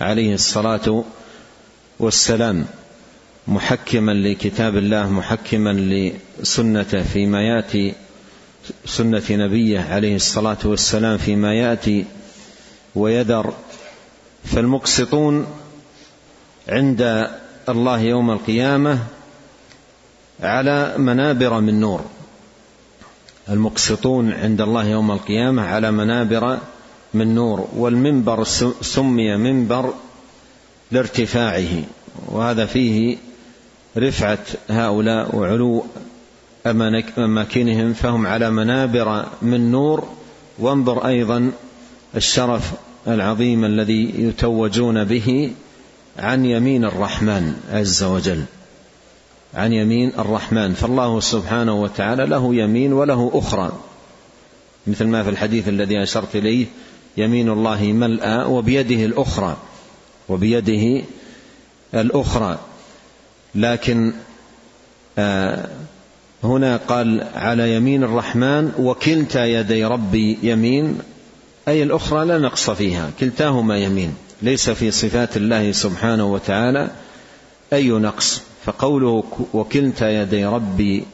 عليه 0.00 0.34
الصلاة 0.34 1.04
والسلام 1.98 2.64
محكما 3.48 4.12
لكتاب 4.12 4.76
الله 4.76 5.10
محكما 5.10 5.72
لسنته 5.72 7.02
فيما 7.02 7.42
يأتي 7.42 7.94
سنة 8.86 9.22
نبيه 9.30 9.80
عليه 9.80 10.16
الصلاة 10.16 10.56
والسلام 10.64 11.18
فيما 11.18 11.54
يأتي 11.54 12.04
ويذر. 12.94 13.54
فالمقسطون 14.44 15.46
عند 16.68 17.30
الله 17.68 18.00
يوم 18.00 18.30
القيامة 18.30 18.98
على 20.42 20.94
منابر 20.98 21.60
من 21.60 21.80
نور. 21.80 22.00
المقسطون 23.48 24.32
عند 24.32 24.60
الله 24.60 24.84
يوم 24.88 25.10
القيامة 25.10 25.62
على 25.62 25.90
منابر 25.90 26.58
من 27.14 27.34
نور. 27.34 27.68
والمنبر 27.76 28.44
سمي 28.80 29.36
منبر 29.36 29.94
لارتفاعه 30.94 31.82
وهذا 32.26 32.66
فيه 32.66 33.16
رفعة 33.96 34.38
هؤلاء 34.70 35.36
وعلو 35.36 35.84
أماكنهم 37.18 37.92
فهم 37.92 38.26
على 38.26 38.50
منابر 38.50 39.26
من 39.42 39.70
نور. 39.70 40.08
وانظر 40.58 41.06
أيضا 41.06 41.50
الشرف 42.16 42.72
العظيم 43.08 43.64
الذي 43.64 44.14
يتوجون 44.18 45.04
به 45.04 45.52
عن 46.18 46.44
يمين 46.44 46.84
الرحمن 46.84 47.54
عز 47.72 48.02
وجل. 48.02 48.44
عن 49.54 49.72
يمين 49.72 50.12
الرحمن. 50.18 50.74
فالله 50.74 51.20
سبحانه 51.20 51.74
وتعالى 51.82 52.26
له 52.26 52.54
يمين 52.54 52.92
وله 52.92 53.30
أخرى. 53.34 53.72
مثل 54.86 55.06
ما 55.06 55.22
في 55.22 55.30
الحديث 55.30 55.68
الذي 55.68 56.02
أشرت 56.02 56.36
إليه 56.36 56.66
يمين 57.16 57.48
الله 57.48 57.82
ملأى 57.82 58.44
وبيده 58.44 59.04
الأخرى. 59.04 59.56
وبيده 60.28 61.02
الأخرى. 61.94 62.58
لكن 63.54 64.12
آه، 65.18 65.68
هنا 66.44 66.76
قال 66.76 67.26
على 67.34 67.74
يمين 67.74 68.04
الرحمن 68.04 68.72
وكلتا 68.78 69.44
يدي 69.44 69.84
ربي 69.84 70.38
يمين. 70.42 70.98
أي 71.68 71.82
الأخرى 71.82 72.24
لا 72.24 72.38
نقص 72.38 72.70
فيها 72.70 73.10
كلتاهما 73.20 73.78
يمين. 73.78 74.14
ليس 74.42 74.70
في 74.70 74.90
صفات 74.90 75.36
الله 75.36 75.72
سبحانه 75.72 76.32
وتعالى 76.32 76.90
أي 77.72 77.88
نقص. 77.88 78.42
فقوله 78.64 79.24
وكلتا 79.54 80.22
يدي 80.22 80.44
ربي 80.44 81.04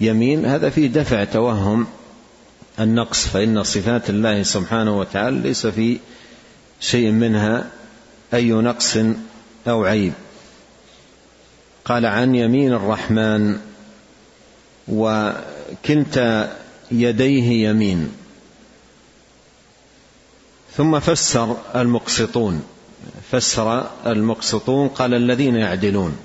يمين 0.00 0.46
هذا 0.46 0.70
فيه 0.70 0.86
دفع 0.86 1.24
توهم 1.24 1.86
النقص 2.80 3.28
فإن 3.28 3.62
صفات 3.62 4.10
الله 4.10 4.42
سبحانه 4.42 4.98
وتعالى 4.98 5.38
ليس 5.40 5.66
في 5.66 5.98
شيء 6.80 7.10
منها. 7.10 7.66
أي 8.34 8.52
نقص 8.52 8.96
أو 9.68 9.84
عيب. 9.84 10.12
قال 11.84 12.06
عن 12.06 12.34
يمين 12.34 12.72
الرحمن 12.72 13.58
وكلتا 14.88 16.56
يديه 16.90 17.68
يمين. 17.68 18.12
ثم 20.76 21.00
فسر 21.00 21.56
المقسطون. 21.76 22.62
فسر 23.30 23.90
المقسطون 24.06 24.88
قال 24.88 25.14
الذين 25.14 25.56
يعدلون. 25.56 26.16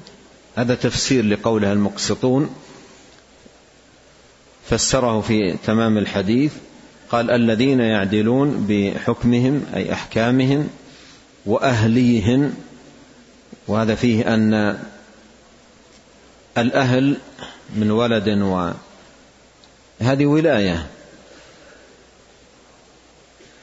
هذا 0.55 0.75
تفسير 0.75 1.25
لقوله 1.25 1.71
المقسطون. 1.71 2.55
فسره 4.69 5.21
في 5.21 5.57
تمام 5.65 5.97
الحديث 5.97 6.53
قال 7.11 7.31
الذين 7.31 7.79
يعدلون 7.79 8.65
بحكمهم 8.69 9.65
أي 9.75 9.93
أحكامهم 9.93 10.69
واهليهم 11.45 12.54
وهذا 13.67 13.95
فيه 13.95 14.34
أن 14.34 14.80
الأهل 16.58 17.17
من 17.75 17.91
ولد 17.91 18.30
و 18.30 18.71
هذه 20.02 20.25
ولاية. 20.25 20.88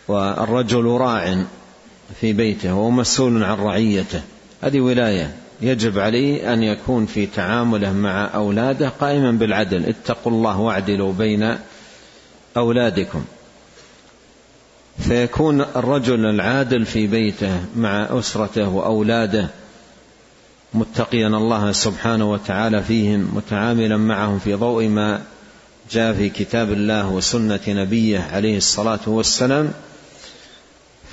والرجل 0.09 0.85
راع 0.85 1.45
في 2.21 2.33
بيته 2.33 2.75
وهو 2.75 2.91
مسؤول 2.91 3.45
عن 3.45 3.59
رعيته. 3.59 4.23
هذه 4.63 4.81
ولاية. 4.81 5.37
يجب 5.61 5.99
عليه 5.99 6.53
أن 6.53 6.63
يكون 6.63 7.07
في 7.07 7.27
تعامله 7.27 7.93
مع 7.93 8.31
أولاده 8.35 8.89
قائما 8.89 9.31
بالعدل. 9.31 9.87
اتقوا 9.87 10.33
الله 10.33 10.59
واعدلوا 10.61 11.13
بين 11.13 11.59
أولادكم. 12.57 13.25
فيكون 14.99 15.61
الرجل 15.61 16.27
العادل 16.27 16.87
في 16.87 17.07
بيته 17.07 17.61
مع 17.77 18.07
أسرته 18.11 18.69
وأولاده 18.69 19.49
متقيا 20.75 21.27
الله 21.27 21.73
سبحانه 21.73 22.31
وتعالى 22.31 22.83
فيهم 22.83 23.31
متعاملا 23.35 23.97
معهم 23.97 24.39
في 24.39 24.55
ضوء 24.55 24.89
ما 24.89 25.23
جاء 25.91 26.13
في 26.13 26.29
كتاب 26.29 26.73
الله 26.73 27.11
وسنة 27.11 27.61
نبيه 27.69 28.21
عليه 28.33 28.57
الصلاة 28.57 29.01
والسلام. 29.07 29.73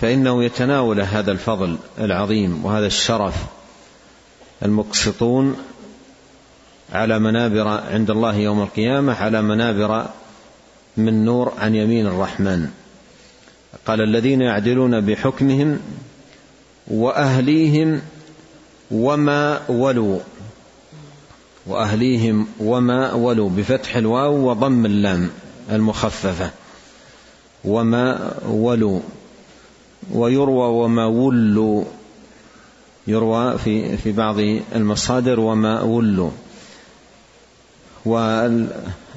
فإنه 0.01 0.43
يتناول 0.43 1.01
هذا 1.01 1.31
الفضل 1.31 1.77
العظيم 1.99 2.65
وهذا 2.65 2.87
الشرف 2.87 3.35
المقسطون 4.65 5.55
على 6.93 7.19
منابر 7.19 7.67
عند 7.67 8.09
الله 8.09 8.35
يوم 8.35 8.61
القيامة 8.61 9.13
على 9.13 9.41
منابر 9.41 10.05
من 10.97 11.25
نور 11.25 11.53
عن 11.59 11.75
يمين 11.75 12.07
الرحمن. 12.07 12.69
قال 13.85 14.01
الذين 14.01 14.41
يعدلون 14.41 15.01
بحكمهم 15.01 15.79
وأهليهم 16.87 18.01
وما 18.91 19.69
ولوا. 19.69 20.19
وأهليهم 21.67 22.47
وما 22.59 23.13
ولوا 23.13 23.49
بفتح 23.49 23.95
الواو 23.95 24.49
وضم 24.49 24.85
اللام 24.85 25.29
المخففة. 25.71 26.51
وما 27.65 28.33
ولوا. 28.47 28.99
ويروى 30.11 30.83
وما 30.83 31.05
ولوا. 31.05 31.83
يروى 33.07 33.57
في 33.57 33.97
في 33.97 34.11
بعض 34.11 34.39
المصادر 34.75 35.39
وما 35.39 35.81
ولوا. 35.81 36.31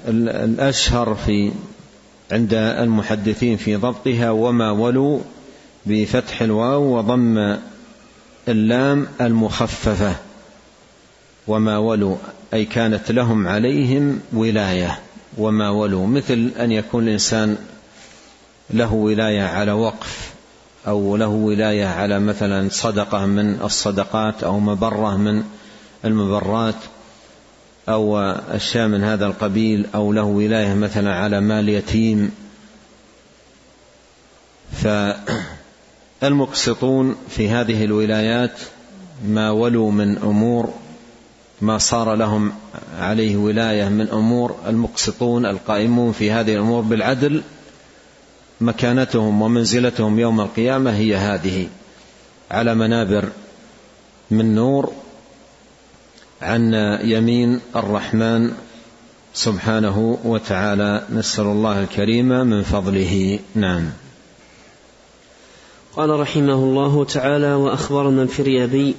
والأشهر 0.08 1.14
في 1.14 1.52
عند 2.32 2.54
المحدثين 2.54 3.56
في 3.56 3.76
ضبطها 3.76 4.30
وما 4.30 4.70
ولوا 4.70 5.20
بفتح 5.86 6.42
الواو 6.42 6.96
وضم 6.96 7.56
اللام 8.48 9.06
المخففة. 9.20 10.16
وما 11.46 11.78
ولوا 11.78 12.16
أي 12.54 12.64
كانت 12.64 13.12
لهم 13.12 13.48
عليهم 13.48 14.20
ولاية. 14.32 14.98
وما 15.38 15.70
ولوا 15.70 16.06
مثل 16.06 16.50
أن 16.60 16.72
يكون 16.72 17.04
الإنسان 17.04 17.56
له 18.70 18.92
ولاية 18.92 19.42
على 19.42 19.72
وقف 19.72 20.30
أو 20.86 21.16
له 21.16 21.28
ولاية 21.28 21.86
على 21.86 22.20
مثلا 22.20 22.68
صدقة 22.70 23.26
من 23.26 23.60
الصدقات 23.62 24.44
أو 24.44 24.60
مبرة 24.60 25.16
من 25.16 25.44
المبرات. 26.04 26.74
أو 27.88 28.18
أشياء 28.50 28.88
من 28.88 29.04
هذا 29.04 29.26
القبيل 29.26 29.86
أو 29.94 30.12
له 30.12 30.22
ولاية 30.22 30.74
مثلا 30.74 31.14
على 31.14 31.40
مال 31.40 31.68
يتيم. 31.68 32.30
ف 34.72 34.88
المقسطون 36.22 37.16
في 37.28 37.48
هذه 37.48 37.84
الولايات 37.84 38.60
ما 39.26 39.50
ولوا 39.50 39.90
من 39.90 40.18
أمور 40.18 40.74
ما 41.60 41.78
صار 41.78 42.14
لهم 42.14 42.52
عليه 42.98 43.36
ولاية 43.36 43.88
من 43.88 44.08
أمور. 44.08 44.56
المقسطون 44.66 45.46
القائمون 45.46 46.12
في 46.12 46.30
هذه 46.30 46.54
الأمور 46.54 46.82
بالعدل 46.82 47.42
مكانتهم 48.60 49.42
ومنزلتهم 49.42 50.18
يوم 50.18 50.40
القيامة 50.40 50.90
هي 50.90 51.16
هذه. 51.16 51.68
على 52.50 52.74
منابر 52.74 53.28
من 54.30 54.54
نور 54.54 54.92
عن 56.42 56.74
يمين 57.04 57.60
الرحمن 57.76 58.52
سبحانه 59.34 60.18
وتعالى. 60.24 61.06
نسأل 61.12 61.44
الله 61.44 61.82
الكريم 61.82 62.28
من 62.28 62.62
فضله. 62.62 63.38
نعم. 63.54 63.90
قال 65.96 66.10
رحمه 66.10 66.54
الله 66.54 67.04
تعالى 67.04 67.54
وأخبرنا 67.54 68.22
الفريابي 68.22 68.94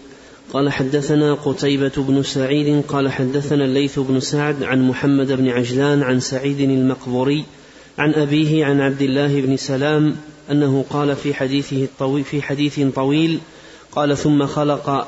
قال 0.54 0.72
حدثنا 0.72 1.34
قتيبة 1.34 1.92
بن 1.98 2.24
سعيد 2.24 2.84
قال 2.88 3.12
حدثنا 3.12 3.66
الليث 3.66 4.00
بن 4.00 4.20
سعد 4.20 4.64
عن 4.64 4.88
محمد 4.88 5.32
بن 5.32 5.50
عجلان 5.50 6.04
عن 6.04 6.20
سعيد 6.20 6.60
المقبوري 6.60 7.46
عن 7.98 8.14
أبيه 8.14 8.66
عن 8.66 8.82
عبد 8.82 9.02
الله 9.02 9.42
بن 9.42 9.58
سلام 9.58 10.16
أنه 10.52 10.86
قال 10.90 11.16
في 11.16 11.34
حديثه 11.34 11.84
الطويل 11.84 12.24
في 12.24 12.42
حديث 12.42 12.80
طويل 12.96 13.40
قال 13.92 14.18
ثم 14.18 14.46
خلق 14.46 15.08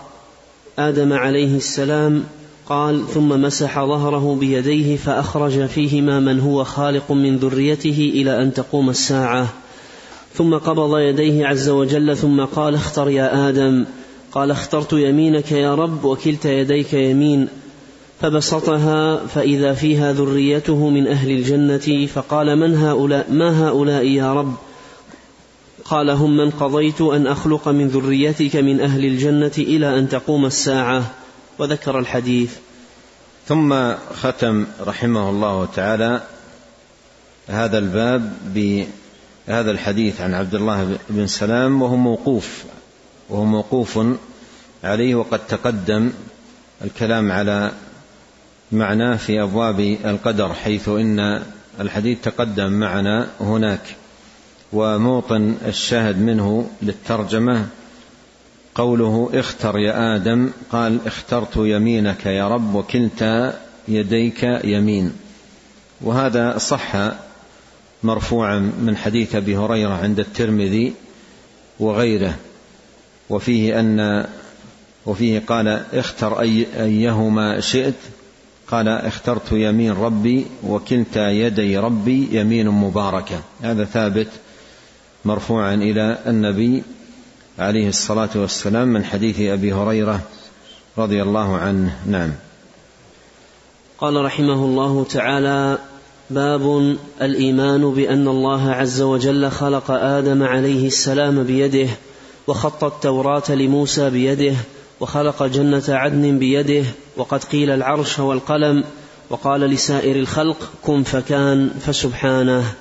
آدم 0.79 1.13
عليه 1.13 1.57
السلام 1.57 2.23
قال 2.69 3.07
ثم 3.07 3.29
مسح 3.41 3.79
ظهره 3.79 4.37
بيديه 4.39 4.97
فأخرج 4.97 5.65
فيهما 5.65 6.19
من 6.19 6.39
هو 6.39 6.63
خالق 6.63 7.11
من 7.11 7.37
ذريته 7.37 8.11
إلى 8.13 8.41
أن 8.41 8.53
تقوم 8.53 8.89
الساعة. 8.89 9.47
ثم 10.33 10.55
قبض 10.55 10.97
يديه 10.97 11.47
عز 11.47 11.69
وجل 11.69 12.17
ثم 12.17 12.45
قال 12.45 12.75
اختر 12.75 13.09
يا 13.09 13.49
آدم. 13.49 13.85
قال 14.31 14.51
اخترت 14.51 14.93
يمينك 14.93 15.51
يا 15.51 15.75
رب 15.75 16.05
وكلتا 16.05 16.51
يديك 16.51 16.93
يمين. 16.93 17.47
فبسطها 18.21 19.15
فإذا 19.15 19.73
فيها 19.73 20.13
ذريته 20.13 20.89
من 20.89 21.07
أهل 21.07 21.31
الجنة 21.31 22.05
فقال 22.05 22.55
من 22.55 22.75
هؤلاء 22.75 23.31
ما 23.31 23.67
هؤلاء 23.67 24.05
يا 24.05 24.33
رب؟ 24.33 24.53
قال 25.89 26.09
هم 26.09 26.37
من 26.37 26.49
قضيت 26.49 27.01
أن 27.01 27.27
أخلق 27.27 27.67
من 27.67 27.87
ذريتك 27.87 28.55
من 28.55 28.81
أهل 28.81 29.05
الجنة 29.05 29.51
إلى 29.57 29.99
أن 29.99 30.09
تقوم 30.09 30.45
الساعة. 30.45 31.03
وذكر 31.59 31.99
الحديث. 31.99 32.55
ثم 33.47 33.93
ختم 34.21 34.65
رحمه 34.81 35.29
الله 35.29 35.65
تعالى 35.65 36.21
هذا 37.47 37.77
الباب 37.77 38.33
بهذا 38.45 39.71
الحديث 39.71 40.21
عن 40.21 40.33
عبد 40.33 40.55
الله 40.55 40.97
بن 41.09 41.27
سلام 41.27 41.81
وهو 41.81 41.95
موقوف 41.95 42.63
وهو 43.29 43.45
موقوف 43.45 43.99
عليه 44.83 45.15
وقد 45.15 45.39
تقدم 45.47 46.11
الكلام 46.81 47.31
على 47.31 47.71
معناه 48.71 49.15
في 49.15 49.41
أبواب 49.41 49.79
القدر 50.05 50.53
حيث 50.53 50.89
إن 50.89 51.43
الحديث 51.79 52.17
تقدم 52.23 52.71
معنا 52.71 53.27
هناك. 53.39 53.95
وموطن 54.73 55.55
الشاهد 55.67 56.21
منه 56.21 56.69
للترجمة 56.81 57.67
قوله 58.75 59.29
اختر 59.33 59.79
يا 59.79 60.15
آدم 60.15 60.49
قال 60.71 60.99
اخترت 61.05 61.57
يمينك 61.57 62.25
يا 62.25 62.47
رب 62.47 62.75
وكلتا 62.75 63.59
يديك 63.87 64.43
يمين. 64.63 65.13
وهذا 66.01 66.57
صح 66.57 67.11
مرفوعا 68.03 68.59
من 68.59 68.97
حديث 68.97 69.35
أبي 69.35 69.57
هريرة 69.57 69.93
عند 69.93 70.19
الترمذي 70.19 70.93
وغيره. 71.79 72.35
وفيه 73.29 73.79
أن 73.79 74.27
وفيه 75.05 75.43
قال 75.47 75.67
اختر 75.93 76.41
أي 76.41 76.67
أيهما 76.79 77.59
شئت 77.59 77.95
قال 78.67 78.87
اخترت 78.87 79.51
يمين 79.51 79.91
ربي 79.91 80.45
وكلتا 80.63 81.31
يدي 81.31 81.77
ربي 81.77 82.27
يمين 82.31 82.69
مباركة. 82.69 83.41
هذا 83.61 83.85
ثابت 83.85 84.27
مرفوعا 85.25 85.75
إلى 85.75 86.17
النبي 86.27 86.83
عليه 87.59 87.89
الصلاة 87.89 88.29
والسلام 88.35 88.87
من 88.87 89.03
حديث 89.03 89.39
أبي 89.41 89.73
هريرة 89.73 90.19
رضي 90.97 91.21
الله 91.21 91.57
عنه. 91.57 91.95
نعم. 92.05 92.31
قال 93.99 94.25
رحمه 94.25 94.65
الله 94.65 95.05
تعالى 95.09 95.77
باب 96.29 96.97
الإيمان 97.21 97.93
بأن 97.93 98.27
الله 98.27 98.71
عز 98.71 99.01
وجل 99.01 99.51
خلق 99.51 99.91
آدم 99.91 100.43
عليه 100.43 100.87
السلام 100.87 101.43
بيده 101.43 101.87
وخط 102.47 102.83
التوراة 102.83 103.51
لموسى 103.51 104.09
بيده 104.09 104.55
وخلق 104.99 105.43
جنة 105.43 105.83
عدن 105.89 106.39
بيده 106.39 106.83
وقد 107.17 107.43
قيل 107.43 107.69
العرش 107.69 108.19
والقلم 108.19 108.83
وقال 109.29 109.61
لسائر 109.61 110.15
الخلق 110.15 110.57
كن 110.83 111.03
فكان 111.03 111.69
فسبحانه 111.79 112.73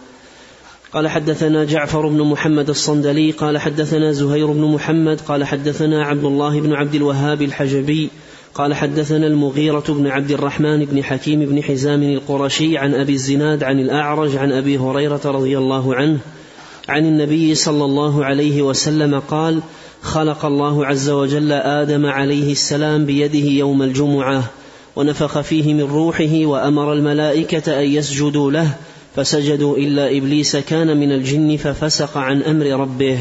قال 0.93 1.09
حدثنا 1.09 1.65
جعفر 1.65 2.09
بن 2.09 2.23
محمد 2.23 2.69
الصندلي 2.69 3.31
قال 3.31 3.59
حدثنا 3.59 4.13
زهير 4.13 4.47
بن 4.47 4.65
محمد 4.65 5.21
قال 5.21 5.45
حدثنا 5.45 6.05
عبد 6.05 6.25
الله 6.25 6.61
بن 6.61 6.73
عبد 6.73 6.95
الوهاب 6.95 7.43
الحجبي 7.43 8.11
قال 8.55 8.75
حدثنا 8.75 9.27
المغيرة 9.27 9.85
بن 9.89 10.07
عبد 10.07 10.31
الرحمن 10.31 10.85
بن 10.85 11.05
حكيم 11.05 11.41
بن 11.41 11.63
حزام 11.63 12.03
القرشي 12.03 12.79
عن 12.79 12.95
أبي 12.95 13.13
الزناد 13.13 13.65
عن 13.65 13.81
الأعرج 13.81 14.37
عن 14.37 14.53
أبي 14.53 14.79
هريرة 14.79 15.21
رضي 15.25 15.59
الله 15.59 15.95
عنه 15.95 16.19
عن 16.89 17.07
النبي 17.07 17.55
صلى 17.55 17.85
الله 17.85 18.25
عليه 18.25 18.63
وسلم 18.63 19.19
قال 19.19 19.61
خلق 20.03 20.45
الله 20.45 20.87
عز 20.87 21.11
وجل 21.11 21.53
آدم 21.53 22.07
عليه 22.07 22.53
السلام 22.53 23.07
بيده 23.07 23.49
يوم 23.49 23.83
الجمعة 23.83 24.45
ونفخ 24.97 25.41
فيه 25.41 25.75
من 25.75 25.83
روحه 25.83 26.47
وأمر 26.47 26.93
الملائكة 26.93 27.81
أن 27.81 27.85
يسجدوا 27.85 28.51
له 28.51 28.75
فسجدوا 29.17 29.77
إلا 29.77 30.17
إبليس 30.17 30.57
كان 30.57 30.97
من 30.97 31.13
الجن 31.13 31.57
ففسق 31.57 32.17
عن 32.17 32.43
أمر 32.43 32.67
ربه. 32.67 33.19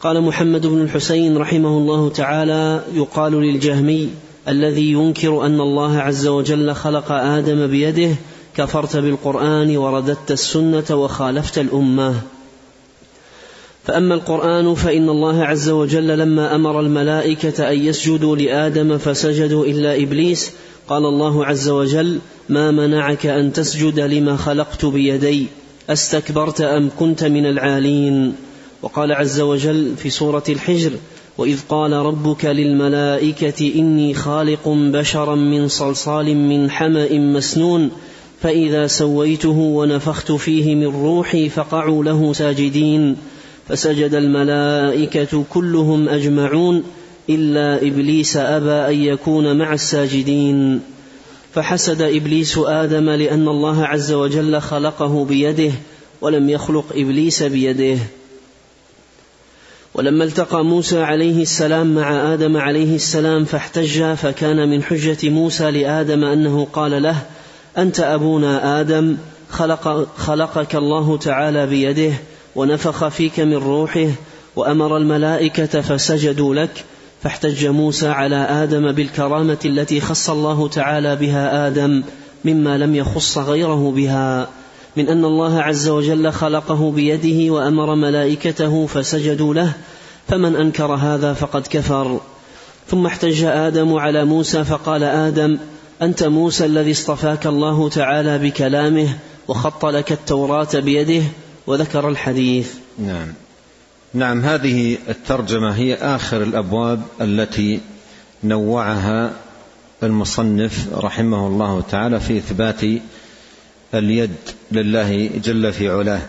قال 0.00 0.20
محمد 0.20 0.66
بن 0.66 0.82
الحسين 0.82 1.36
رحمه 1.36 1.78
الله 1.78 2.10
تعالى 2.10 2.84
يقال 2.94 3.32
للجهمي 3.32 4.08
الذي 4.48 4.92
ينكر 4.92 5.46
أن 5.46 5.60
الله 5.60 5.98
عز 5.98 6.26
وجل 6.26 6.74
خلق 6.74 7.12
آدم 7.12 7.66
بيده 7.66 8.10
كفرت 8.56 8.96
بالقرآن 8.96 9.76
ورددت 9.76 10.30
السنة 10.30 10.84
وخالفت 10.90 11.58
الأمة. 11.58 12.14
فأما 13.84 14.14
القرآن 14.14 14.74
فإن 14.74 15.08
الله 15.08 15.44
عز 15.44 15.68
وجل 15.68 16.18
لما 16.18 16.54
أمر 16.54 16.80
الملائكة 16.80 17.70
أن 17.70 17.78
يسجدوا 17.78 18.36
لآدم 18.36 18.98
فسجدوا 18.98 19.66
إلا 19.66 19.96
إبليس 20.02 20.52
قال 20.88 21.06
الله 21.06 21.46
عز 21.46 21.68
وجل 21.68 22.18
ما 22.48 22.70
منعك 22.70 23.26
أن 23.26 23.52
تسجد 23.52 24.00
لما 24.00 24.36
خلقت 24.36 24.84
بيدي؟ 24.84 25.46
أستكبرت 25.90 26.60
أم 26.60 26.90
كنت 26.98 27.24
من 27.24 27.46
العالين؟ 27.46 28.34
وقال 28.82 29.12
عز 29.12 29.40
وجل 29.40 29.96
في 29.96 30.10
سورة 30.10 30.42
الحجر 30.48 30.90
وإذ 31.38 31.60
قال 31.68 31.92
ربك 31.92 32.44
للملائكة 32.44 33.72
إني 33.74 34.14
خالق 34.14 34.68
بشرا 34.68 35.34
من 35.34 35.68
صلصال 35.68 36.36
من 36.36 36.70
حمأ 36.70 37.18
مسنون 37.18 37.90
فإذا 38.40 38.86
سويته 38.86 39.58
ونفخت 39.58 40.32
فيه 40.32 40.74
من 40.74 40.86
روحي 40.86 41.48
فقعوا 41.48 42.04
له 42.04 42.32
ساجدين 42.32 43.16
فسجد 43.68 44.14
الملائكة 44.14 45.44
كلهم 45.50 46.08
أجمعون 46.08 46.82
إلا 47.30 47.88
إبليس 47.88 48.36
أبى 48.36 48.94
أن 48.94 49.02
يكون 49.02 49.58
مع 49.58 49.72
الساجدين. 49.72 50.80
فحسد 51.54 52.02
إبليس 52.02 52.58
آدم 52.58 53.10
لأن 53.10 53.48
الله 53.48 53.86
عز 53.86 54.12
وجل 54.12 54.60
خلقه 54.60 55.24
بيده 55.24 55.72
ولم 56.20 56.50
يخلق 56.50 56.84
إبليس 56.94 57.42
بيده. 57.42 57.98
ولما 59.94 60.24
التقى 60.24 60.64
موسى 60.64 61.02
عليه 61.02 61.42
السلام 61.42 61.94
مع 61.94 62.32
آدم 62.32 62.56
عليه 62.56 62.94
السلام 62.94 63.44
فاحتج 63.44 64.14
فكان 64.14 64.68
من 64.68 64.82
حجة 64.82 65.28
موسى 65.30 65.70
لآدم 65.70 66.24
أنه 66.24 66.66
قال 66.72 67.02
له 67.02 67.16
أنت 67.78 68.00
أبونا 68.00 68.80
آدم 68.80 69.16
خلق 69.50 70.08
خلقك 70.16 70.76
الله 70.76 71.16
تعالى 71.16 71.66
بيده 71.66 72.12
ونفخ 72.56 73.08
فيك 73.08 73.40
من 73.40 73.54
روحه 73.54 74.08
وأمر 74.56 74.96
الملائكة 74.96 75.80
فسجدوا 75.80 76.54
لك 76.54 76.84
فاحتج 77.24 77.66
موسى 77.66 78.08
على 78.08 78.36
آدم 78.36 78.92
بالكرامة 78.92 79.58
التي 79.64 80.00
خص 80.00 80.30
الله 80.30 80.68
تعالى 80.68 81.16
بها 81.16 81.66
آدم 81.66 82.02
مما 82.44 82.78
لم 82.78 82.94
يخص 82.94 83.38
غيره 83.38 83.92
بها. 83.96 84.48
من 84.96 85.08
أن 85.08 85.24
الله 85.24 85.62
عز 85.62 85.88
وجل 85.88 86.32
خلقه 86.32 86.90
بيده 86.90 87.52
وأمر 87.52 87.94
ملائكته 87.94 88.86
فسجدوا 88.86 89.54
له 89.54 89.72
فمن 90.28 90.56
أنكر 90.56 90.94
هذا 90.94 91.32
فقد 91.32 91.66
كفر. 91.70 92.20
ثم 92.88 93.06
احتج 93.06 93.44
آدم 93.44 93.94
على 93.94 94.24
موسى 94.24 94.64
فقال 94.64 95.04
آدم 95.04 95.58
أنت 96.02 96.24
موسى 96.24 96.64
الذي 96.64 96.90
اصطفاك 96.90 97.46
الله 97.46 97.88
تعالى 97.88 98.38
بكلامه 98.38 99.08
وخط 99.48 99.86
لك 99.86 100.12
التوراة 100.12 100.68
بيده 100.74 101.22
وذكر 101.66 102.08
الحديث. 102.08 102.74
نعم. 102.98 103.43
نعم 104.14 104.40
هذه 104.40 104.98
الترجمة 105.08 105.70
هي 105.70 105.94
آخر 105.94 106.42
الأبواب 106.42 107.02
التي 107.20 107.80
نوعها 108.44 109.32
المصنف 110.02 110.88
رحمه 110.92 111.46
الله 111.46 111.80
تعالى 111.90 112.20
في 112.20 112.38
إثبات 112.38 112.80
اليد 113.94 114.36
لله 114.72 115.30
جل 115.44 115.72
في 115.72 115.88
علاه. 115.88 116.22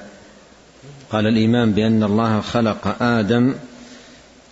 قال 1.12 1.28
الإيمان 1.28 1.72
بأن 1.72 2.04
الله 2.04 2.42
خلق 2.42 2.96
آدم 3.02 3.56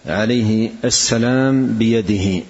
عليه 0.05 0.69
السلام 0.85 1.77
بيده. 1.77 2.43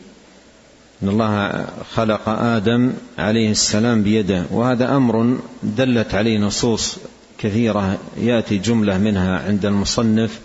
إن 1.03 1.09
الله 1.09 1.65
خلق 1.93 2.29
آدم 2.29 2.93
عليه 3.17 3.51
السلام 3.51 4.03
بيده. 4.03 4.43
وهذا 4.51 4.95
أمر 4.95 5.37
دلت 5.63 6.15
عليه 6.15 6.37
نصوص 6.37 6.97
كثيرة 7.37 7.97
يأتي 8.17 8.57
جملة 8.57 8.97
منها 8.97 9.39
عند 9.39 9.65
المصنف. 9.65 10.39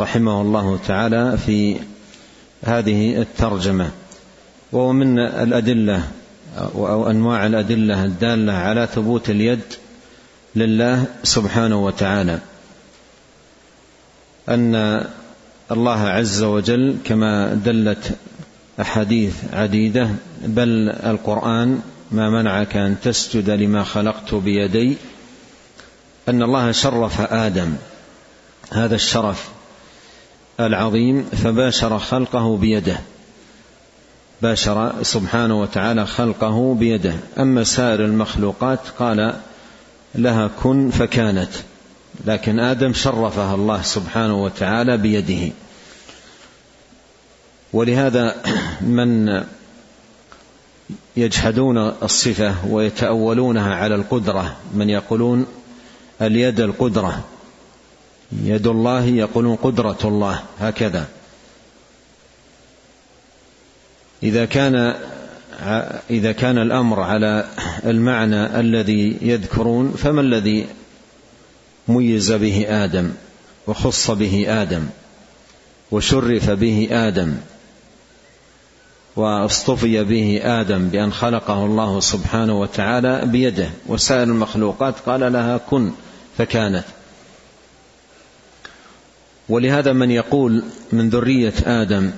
رحمه 0.00 0.40
الله 0.40 0.78
تعالى 0.86 1.38
في 1.46 1.76
هذه 2.64 3.22
الترجمة 3.22 3.90
وهو 4.72 4.92
من 4.92 5.18
الأدلة 5.18 6.02
أو 6.58 7.10
أنواع 7.10 7.46
الأدلة 7.46 8.04
الدالة 8.04 8.52
على 8.52 8.88
ثبوت 8.94 9.30
اليد 9.30 9.60
لله 10.56 11.04
سبحانه 11.22 11.84
وتعالى. 11.84 12.38
أن 14.48 15.04
الله 15.70 16.00
عز 16.00 16.42
وجل 16.42 16.96
كما 17.04 17.54
دلت 17.54 18.16
أحاديث 18.80 19.34
عديدة 19.52 20.10
بل 20.46 20.88
القرآن 20.88 21.80
ما 22.10 22.30
منعك 22.30 22.76
أن 22.76 22.96
تسجد 23.02 23.50
لما 23.50 23.84
خلقت 23.84 24.34
بيدي 24.34 24.96
أن 26.28 26.42
الله 26.42 26.72
شرف 26.72 27.20
آدم 27.20 27.74
هذا 28.72 28.94
الشرف 28.94 29.48
العظيم 30.60 31.24
فباشر 31.24 31.98
خلقه 31.98 32.56
بيده. 32.56 33.00
باشر 34.42 34.92
سبحانه 35.02 35.60
وتعالى 35.60 36.06
خلقه 36.06 36.74
بيده. 36.74 37.14
أما 37.38 37.64
سائر 37.64 38.04
المخلوقات 38.04 38.78
قال 38.98 39.34
لها 40.14 40.50
كن 40.62 40.90
فكانت. 40.90 41.50
لكن 42.26 42.60
آدم 42.60 42.92
شرفها 42.92 43.54
الله 43.54 43.82
سبحانه 43.82 44.44
وتعالى 44.44 44.96
بيده. 44.96 45.52
ولهذا 47.72 48.34
من 48.80 49.42
يجحدون 51.16 51.78
الصفة 51.78 52.54
ويتأولونها 52.68 53.74
على 53.74 53.94
القدرة 53.94 54.56
من 54.74 54.90
يقولون 54.90 55.46
اليد 56.22 56.60
القدرة. 56.60 57.24
يد 58.32 58.66
الله 58.66 59.04
يقولون 59.04 59.56
قدرة 59.56 59.98
الله 60.04 60.42
هكذا. 60.60 61.06
إذا 64.22 64.44
كان 64.44 64.94
إذا 66.10 66.32
كان 66.32 66.58
الأمر 66.58 67.00
على 67.00 67.48
المعنى 67.84 68.60
الذي 68.60 69.18
يذكرون 69.22 69.92
فما 69.92 70.20
الذي 70.20 70.66
ميز 71.88 72.32
به 72.32 72.66
آدم 72.68 73.10
وخص 73.66 74.10
به 74.10 74.62
آدم 74.62 74.86
وشرف 75.90 76.50
به 76.50 76.88
آدم 76.90 77.34
واصطفي 79.16 80.04
به 80.04 80.40
آدم 80.44 80.88
بأن 80.88 81.12
خلقه 81.12 81.64
الله 81.64 82.00
سبحانه 82.00 82.60
وتعالى 82.60 83.22
بيده 83.24 83.70
وسائر 83.86 84.22
المخلوقات 84.22 84.94
قال 85.06 85.32
لها 85.32 85.56
كن 85.56 85.92
فكانت. 86.38 86.84
ولهذا 89.48 89.92
من 89.92 90.10
يقول 90.10 90.62
من 90.92 91.08
ذرية 91.08 91.54
آدم 91.64 92.10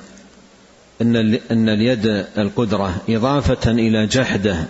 إن 1.02 1.16
إن 1.50 1.68
اليد 1.68 2.06
القدرة 2.38 2.96
إضافة 3.08 3.70
إلى 3.70 4.06
جحده 4.06 4.64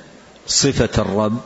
صفة 0.47 1.03
الرب 1.03 1.41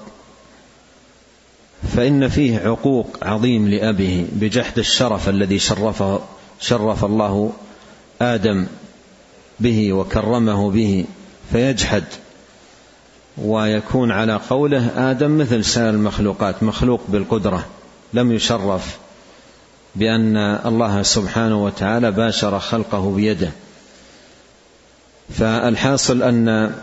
فإن 1.96 2.28
فيه 2.28 2.58
عقوق 2.58 3.16
عظيم 3.22 3.68
لأبيه 3.68 4.24
بجحد 4.32 4.78
الشرف 4.78 5.28
الذي 5.28 5.58
شرفه 5.58 6.20
شرف 6.60 7.04
الله 7.04 7.52
آدم 8.20 8.66
به 9.60 9.92
وكرمه 9.92 10.70
به 10.70 11.04
فيجحد 11.52 12.04
ويكون 13.38 14.10
على 14.10 14.40
قوله 14.50 15.10
آدم 15.10 15.38
مثل 15.38 15.64
سائر 15.64 15.90
المخلوقات 15.90 16.62
مخلوق 16.62 17.00
بالقدرة 17.08 17.66
لم 18.12 18.32
يشرف 18.32 18.98
بأن 19.96 20.36
الله 20.36 21.02
سبحانه 21.02 21.64
وتعالى 21.64 22.10
باشر 22.10 22.58
خلقه 22.58 23.10
بيده. 23.10 23.50
فالحاصل 25.38 26.22
أن 26.22 26.74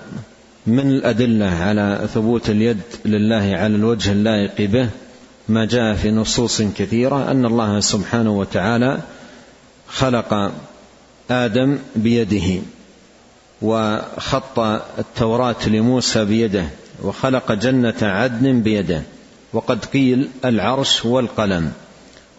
من 0.67 0.89
الأدلة 0.89 1.45
على 1.45 2.07
ثبوت 2.13 2.49
اليد 2.49 2.81
لله 3.05 3.55
على 3.55 3.75
الوجه 3.75 4.11
اللائق 4.11 4.69
به 4.69 4.89
ما 5.49 5.65
جاء 5.65 5.95
في 5.95 6.11
نصوص 6.11 6.61
كثيرة 6.61 7.31
أن 7.31 7.45
الله 7.45 7.79
سبحانه 7.79 8.37
وتعالى 8.37 8.99
خلق 9.87 10.51
آدم 11.31 11.77
بيده 11.95 12.61
وخط 13.61 14.59
التوراة 14.99 15.67
لموسى 15.67 16.25
بيده 16.25 16.65
وخلق 17.03 17.51
جنة 17.51 17.95
عدن 18.01 18.61
بيده 18.61 19.01
وقد 19.53 19.85
قيل 19.85 20.29
العرش 20.45 21.05
والقلم. 21.05 21.71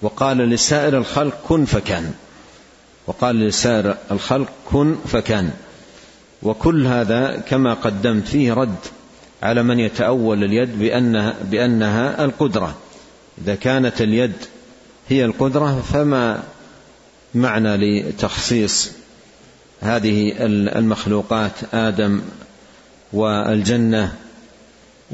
وقال 0.03 0.37
لسائر 0.39 0.99
الخلق 0.99 1.41
كن 1.49 1.65
فكان 1.65 2.13
وقال 3.07 3.41
لسائر 3.41 3.97
الخلق 4.11 4.49
كن 4.71 4.97
فكان 5.07 5.51
وكل 6.43 6.87
هذا 6.87 7.43
كما 7.49 7.75
قدمت 7.75 8.29
فيه 8.29 8.53
رد 8.53 8.77
على 9.43 9.63
من 9.63 9.79
يتأول 9.79 10.45
اليد 10.45 10.79
بأنها, 10.79 11.35
بأنها 11.51 12.25
القدرة. 12.25 12.75
إذا 13.45 13.55
كانت 13.55 14.01
اليد 14.01 14.33
هي 15.09 15.25
القدرة 15.25 15.83
فما 15.93 16.43
معنى 17.35 17.77
لتخصيص 17.77 18.93
هذه 19.81 20.35
المخلوقات 20.79 21.53
آدم 21.75 22.21
والجنة 23.13 24.15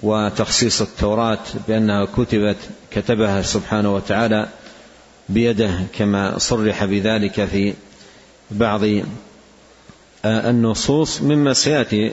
وتخصيص 0.02 0.80
التوراة 0.80 1.38
بأنها 1.68 2.04
كتبت 2.04 2.56
كتبها 2.90 3.42
سبحانه 3.42 3.94
وتعالى 3.94 4.48
بيده 5.28 5.70
كما 5.92 6.38
صرح 6.38 6.84
بذلك 6.84 7.44
في 7.44 7.74
بعض 8.50 8.80
النصوص 10.24 11.22
مما 11.22 11.52
سيأتي 11.52 12.12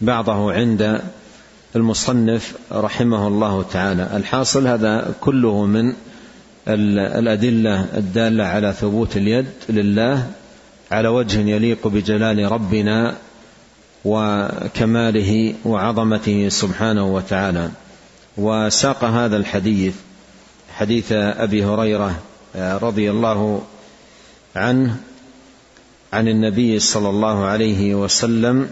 بعضه 0.00 0.52
عند 0.52 1.00
المصنف 1.76 2.54
رحمه 2.72 3.28
الله 3.28 3.62
تعالى. 3.72 4.10
الحاصل 4.16 4.66
هذا 4.66 5.14
كله 5.20 5.64
من 5.64 5.92
الأدلة 6.68 7.80
الدالة 7.96 8.44
على 8.44 8.72
ثبوت 8.72 9.16
اليد 9.16 9.46
لله 9.68 10.26
على 10.90 11.08
وجه 11.08 11.40
يليق 11.40 11.88
بجلال 11.88 12.52
ربنا 12.52 13.16
وكماله 14.04 15.54
وعظمته 15.64 16.48
سبحانه 16.48 17.14
وتعالى. 17.14 17.70
وساق 18.36 19.04
هذا 19.04 19.36
الحديث 19.36 19.94
حديث 20.76 21.12
أبي 21.12 21.64
هريرة 21.64 22.14
رضي 22.56 23.10
الله 23.10 23.62
عنه 24.56 24.96
عن 26.12 26.28
النبي 26.28 26.78
صلى 26.78 27.08
الله 27.08 27.44
عليه 27.44 27.94
وسلم 27.94 28.70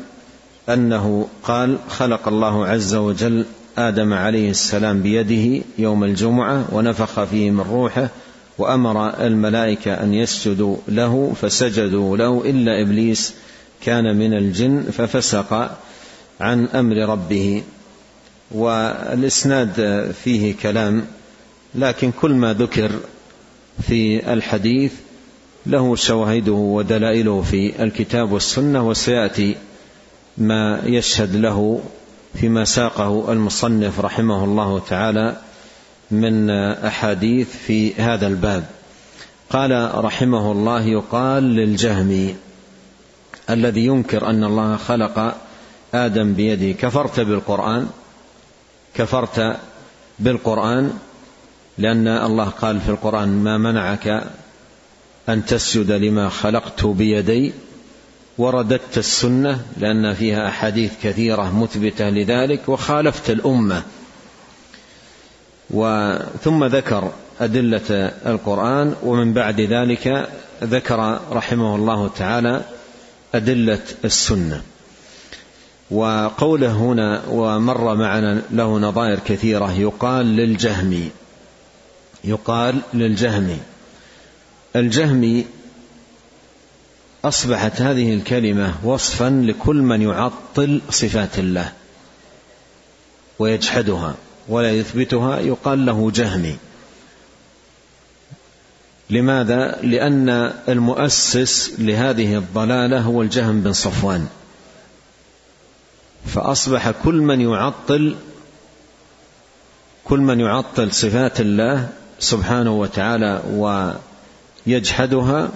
أنه 0.69 1.29
قال 1.43 1.79
خلق 1.89 2.29
الله 2.29 2.67
عز 2.67 2.95
وجل 2.95 3.45
آدم 3.79 4.13
عليه 4.13 4.51
السلام 4.51 5.03
بيده 5.03 5.65
يوم 5.79 6.05
الجمعة 6.05 6.65
ونفخ 6.73 7.25
فيه 7.25 7.51
من 7.51 7.61
روحه 7.61 8.09
وأمر 8.59 9.09
الملائكة 9.27 9.95
أن 9.95 10.15
يسجدوا 10.15 10.77
له 10.89 11.33
فسجدوا 11.41 12.17
له 12.17 12.43
إلا 12.45 12.83
إبليس 12.83 13.35
كان 13.85 14.17
من 14.17 14.35
الجن 14.35 14.83
ففسق 14.83 15.79
عن 16.41 16.67
أمر 16.67 16.97
ربه. 16.97 17.63
والإسناد 18.55 20.11
فيه 20.25 20.55
كلام 20.63 21.05
لكن 21.75 22.13
كل 22.21 22.31
ما 22.31 22.53
ذكر 22.53 22.91
في 23.81 24.33
الحديث 24.33 24.93
له 25.67 25.97
شواهده 25.97 26.53
ودلائله 26.53 27.43
في 27.43 27.83
الكتاب 27.83 28.33
والسنة 28.33 28.89
وسيأتي 28.89 29.57
ما 30.39 30.83
يشهد 30.85 31.37
له 31.37 31.81
فيما 32.35 32.65
ساقه 32.65 33.33
المصنف 33.33 34.01
رحمه 34.01 34.45
الله 34.45 34.79
تعالى 34.89 35.37
من 36.11 36.51
أحاديث 36.51 37.49
في 37.67 37.95
هذا 37.95 38.27
الباب. 38.27 38.65
قال 39.51 40.05
رحمه 40.05 40.53
الله 40.53 40.83
يقال 40.83 41.43
للجهمي 41.43 42.37
الذي 43.51 43.87
ينكر 43.87 44.31
أن 44.31 44.45
الله 44.45 44.77
خلق 44.77 45.37
آدم 45.95 46.33
بيده 46.35 46.73
كفرت 46.73 47.21
بالقرآن؟ 47.21 47.89
كفرت 48.95 49.57
بالقرآن؟ 50.19 50.99
لأن 51.79 52.09
الله 52.09 52.45
قال 52.45 52.81
في 52.81 52.89
القرآن 52.89 53.29
ما 53.29 53.59
منعك 53.59 54.25
أن 55.29 55.45
تسجد 55.45 55.91
لما 55.91 56.29
خلقت 56.29 56.85
بيدي 56.85 57.53
ورددت 58.39 58.99
السنة 58.99 59.61
لأن 59.79 60.15
فيها 60.15 60.49
أحاديث 60.49 60.93
كثيرة 61.03 61.59
مثبتة 61.59 62.11
لذلك 62.11 62.69
وخالفت 62.69 63.31
الأمة. 63.31 63.83
ثم 66.45 66.65
ذكر 66.65 67.13
أدلة 67.41 68.13
القرآن 68.27 68.95
ومن 69.03 69.33
بعد 69.33 69.61
ذلك 69.61 70.29
ذكر 70.63 71.21
رحمه 71.33 71.77
الله 71.77 72.09
تعالى 72.09 72.63
أدلة 73.35 73.83
السنة. 74.05 74.63
وقوله 75.91 76.73
هنا 76.73 77.23
ومر 77.29 77.95
معنا 77.95 78.43
له 78.51 78.79
نظائر 78.79 79.19
كثيرة 79.19 79.73
يقال 79.73 80.27
للجهمي 80.27 81.11
يقال 82.25 82.81
للجهمي. 82.95 83.59
الجهمي 84.77 85.47
أصبحت 87.25 87.81
هذه 87.81 88.15
الكلمة 88.15 88.75
وصفا 88.85 89.43
لكل 89.45 89.77
من 89.77 90.03
يعطل 90.03 90.81
صفات 90.91 91.39
الله 91.39 91.73
ويجحدها 93.39 94.15
ولا 94.49 94.73
يثبتها 94.73 95.41
يقال 95.41 95.87
له 95.87 96.11
جهمي. 96.11 96.57
لماذا؟ 99.11 99.81
لأن 99.83 100.29
المؤسس 100.69 101.73
لهذه 101.79 102.37
الضلالة 102.39 103.01
هو 103.01 103.23
الجهم 103.23 103.61
بن 103.61 103.73
صفوان. 103.73 104.29
فأصبح 106.27 106.91
كل 106.91 107.15
من 107.15 107.41
يعطل 107.41 108.17
كل 110.05 110.21
من 110.21 110.41
يعطل 110.41 110.93
صفات 110.93 111.41
الله 111.41 111.89
سبحانه 112.23 112.79
وتعالى 112.79 113.43
ويجحدها 114.67 115.51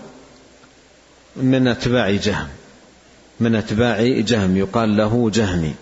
من 1.37 1.68
أتباع 1.68 2.11
جهم 2.11 2.48
من 3.40 3.55
أتباع 3.55 4.20
جهم 4.20 4.57
يقال 4.57 4.96
له 4.96 5.31
جهمي. 5.31 5.74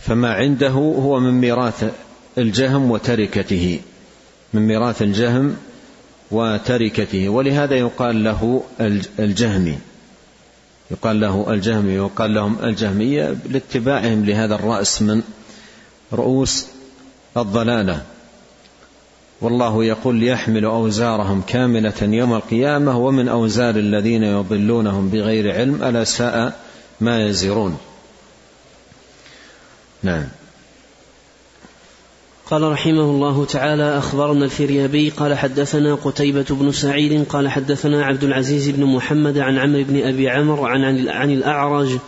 فما 0.00 0.32
عنده 0.32 0.68
هو 0.68 1.20
من 1.20 1.30
ميراث 1.30 1.92
الجهم 2.38 2.90
وتركته 2.90 3.80
من 4.54 4.66
ميراث 4.66 5.02
الجهم 5.02 5.56
وتركته. 6.30 7.28
ولهذا 7.28 7.74
يقال 7.74 8.24
له 8.24 8.62
الجهمي. 9.20 9.78
يقال 10.90 11.20
له 11.20 11.52
الجهمي 11.52 11.98
ويقال 11.98 12.34
لهم 12.34 12.56
الجهمية 12.62 13.36
لاتباعهم 13.50 14.24
لهذا 14.24 14.54
الرأس 14.54 15.02
من 15.02 15.22
رؤوس 16.12 16.66
الضلالة. 17.36 18.02
والله 19.40 19.84
يقول 19.84 20.16
ليحملوا 20.16 20.72
أوزارهم 20.72 21.42
كاملة 21.46 22.02
يوم 22.02 22.34
القيامة 22.34 22.98
ومن 22.98 23.28
أوزار 23.28 23.76
الذين 23.76 24.22
يضلونهم 24.22 25.08
بغير 25.08 25.54
علم 25.54 25.82
ألا 25.82 26.04
ساء 26.04 26.60
ما 27.00 27.26
يزرون. 27.26 27.78
نعم. 30.02 30.24
قال 32.50 32.62
رحمه 32.62 33.02
الله 33.02 33.44
تعالى 33.44 33.98
أخبرنا 33.98 34.44
الفريابي 34.44 35.10
قال 35.10 35.38
حدثنا 35.38 35.94
قتيبة 35.94 36.46
بن 36.50 36.72
سعيد 36.72 37.24
قال 37.28 37.48
حدثنا 37.48 38.04
عبد 38.04 38.24
العزيز 38.24 38.68
بن 38.68 38.84
محمد 38.84 39.38
عن 39.38 39.58
عمرو 39.58 39.84
بن 39.84 40.06
أبي 40.08 40.28
عمرو 40.28 40.66
عن, 40.66 40.84
عن, 40.84 41.08
عن 41.08 41.30
الأعرج 41.30 41.98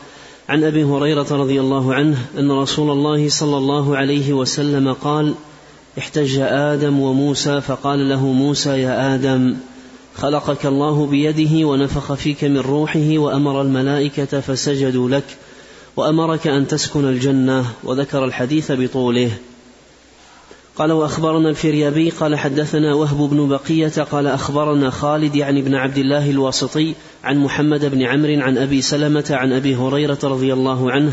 عن 0.48 0.64
أبي 0.64 0.84
هريرة 0.84 1.26
رضي 1.30 1.60
الله 1.60 1.94
عنه 1.94 2.18
أن 2.38 2.50
رسول 2.50 2.90
الله 2.90 3.28
صلى 3.28 3.56
الله 3.56 3.96
عليه 3.96 4.32
وسلم 4.32 4.92
قال 4.92 5.34
احتج 5.98 6.38
آدم 6.40 7.00
وموسى 7.00 7.60
فقال 7.60 8.08
له 8.08 8.26
موسى 8.26 8.70
يا 8.70 9.14
آدم 9.14 9.56
خلقك 10.16 10.66
الله 10.66 11.06
بيده 11.06 11.66
ونفخ 11.66 12.14
فيك 12.14 12.44
من 12.44 12.58
روحه 12.58 13.18
وأمر 13.18 13.62
الملائكة 13.62 14.40
فسجدوا 14.40 15.08
لك 15.08 15.24
وأمرك 15.96 16.46
أن 16.46 16.66
تسكن 16.66 17.08
الجنة 17.08 17.64
وذكر 17.84 18.24
الحديث 18.24 18.72
بطوله. 18.72 19.30
قال 20.76 20.92
وأخبرنا 20.92 21.48
الفريابي 21.48 22.10
قال 22.10 22.38
حدثنا 22.38 22.94
وهب 22.94 23.30
بن 23.30 23.48
بقية 23.48 24.02
قال 24.02 24.26
أخبرنا 24.26 24.90
خالد 24.90 25.34
يعني 25.34 25.62
بن 25.62 25.74
عبد 25.74 25.98
الله 25.98 26.30
الواسطي 26.30 26.94
عن 27.24 27.38
محمد 27.38 27.84
بن 27.84 28.02
عمرو 28.02 28.40
عن 28.40 28.58
أبي 28.58 28.82
سلمة 28.82 29.24
عن 29.30 29.52
أبي 29.52 29.76
هريرة 29.76 30.18
رضي 30.22 30.52
الله 30.52 30.90
عنه 30.90 31.12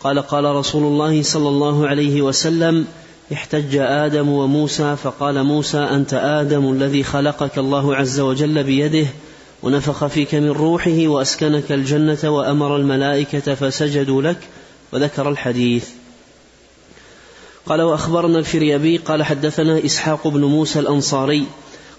قال 0.00 0.18
قال 0.18 0.44
رسول 0.44 0.82
الله 0.82 1.22
صلى 1.22 1.48
الله 1.48 1.86
عليه 1.88 2.22
وسلم 2.22 2.86
احتج 3.32 3.76
آدم 3.76 4.28
وموسى 4.28 4.96
فقال 4.96 5.44
موسى 5.44 5.78
أنت 5.78 6.14
آدم 6.14 6.72
الذي 6.72 7.02
خلقك 7.02 7.58
الله 7.58 7.96
عز 7.96 8.20
وجل 8.20 8.64
بيده 8.64 9.06
ونفخ 9.62 10.06
فيك 10.06 10.34
من 10.34 10.50
روحه 10.50 11.06
وأسكنك 11.06 11.72
الجنة 11.72 12.18
وأمر 12.24 12.76
الملائكة 12.76 13.54
فسجدوا 13.54 14.22
لك 14.22 14.38
وذكر 14.92 15.28
الحديث. 15.28 15.88
قال 17.66 17.82
وأخبرنا 17.82 18.38
الفريابي 18.38 18.96
قال 18.96 19.22
حدثنا 19.22 19.84
إسحاق 19.84 20.28
بن 20.28 20.44
موسى 20.44 20.78
الأنصاري 20.78 21.46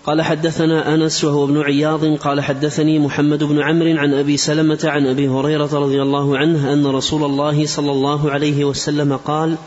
قال 0.05 0.21
حدثنا 0.21 0.93
أنس 0.93 1.23
وهو 1.23 1.45
ابن 1.45 1.61
عياض 1.61 2.05
قال 2.05 2.41
حدثني 2.41 2.99
محمد 2.99 3.43
بن 3.43 3.61
عمرو 3.61 3.97
عن 3.97 4.13
أبي 4.13 4.37
سلمة 4.37 4.79
عن 4.83 5.07
أبي 5.07 5.27
هريرة 5.27 5.69
رضي 5.73 6.01
الله 6.01 6.37
عنه 6.37 6.73
أن 6.73 6.87
رسول 6.87 7.23
الله 7.23 7.65
صلى 7.65 7.91
الله 7.91 8.31
عليه 8.31 8.65
وسلم 8.65 9.17
قال 9.17 9.57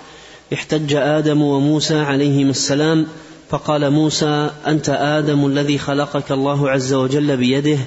احتج 0.53 0.95
آدم 0.95 1.43
وموسى 1.43 1.99
عليهما 1.99 2.51
السلام 2.51 3.07
فقال 3.51 3.91
موسى 3.91 4.51
أنت 4.67 4.89
آدم 4.89 5.47
الذي 5.47 5.79
خلقك 5.79 6.33
الله 6.33 6.71
عز 6.71 6.93
وجل 6.95 7.37
بيده 7.37 7.79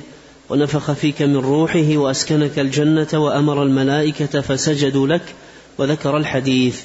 ونفخ 0.49 0.91
فيك 0.91 1.21
من 1.21 1.37
روحه 1.37 1.97
وأسكنك 1.97 2.59
الجنة 2.59 3.07
وأمر 3.13 3.63
الملائكة 3.63 4.41
فسجدوا 4.41 5.07
لك 5.07 5.21
وذكر 5.77 6.17
الحديث. 6.17 6.81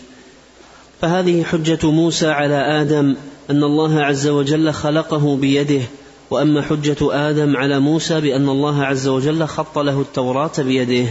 فهذه 1.01 1.43
حجة 1.43 1.91
موسى 1.91 2.29
على 2.29 2.55
آدم 2.55 3.17
أن 3.51 3.65
الله 3.65 4.03
عز 4.03 4.29
وجل 4.29 4.73
خلقه 4.73 5.37
بيده 5.37 5.83
وأما 6.31 6.63
حجة 6.63 6.97
آدم 7.03 7.57
على 7.57 7.81
موسى 7.81 8.21
بأن 8.21 8.49
الله 8.49 8.85
عز 8.85 9.09
وجل 9.09 9.47
خط 9.47 9.79
له 9.79 10.01
التوراة 10.01 10.53
بيده. 10.59 11.07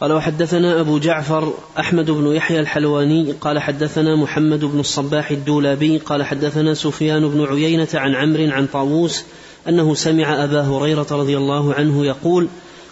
قال 0.00 0.12
وحدثنا 0.12 0.80
أبو 0.80 0.98
جعفر 0.98 1.52
أحمد 1.78 2.10
بن 2.10 2.26
يحيى 2.26 2.60
الحلواني 2.60 3.32
قال 3.32 3.58
حدثنا 3.58 4.16
محمد 4.16 4.64
بن 4.64 4.80
الصباح 4.80 5.30
الدولابي 5.30 5.98
قال 5.98 6.22
حدثنا 6.22 6.74
سفيان 6.74 7.28
بن 7.28 7.44
عيينة 7.44 7.88
عن 7.94 8.14
عمرو 8.14 8.50
عن 8.50 8.66
طاووس 8.66 9.24
أنه 9.68 9.94
سمع 9.94 10.44
أبا 10.44 10.60
هريرة 10.60 11.06
رضي 11.10 11.36
الله 11.36 11.74
عنه 11.74 12.06
يقول 12.06 12.48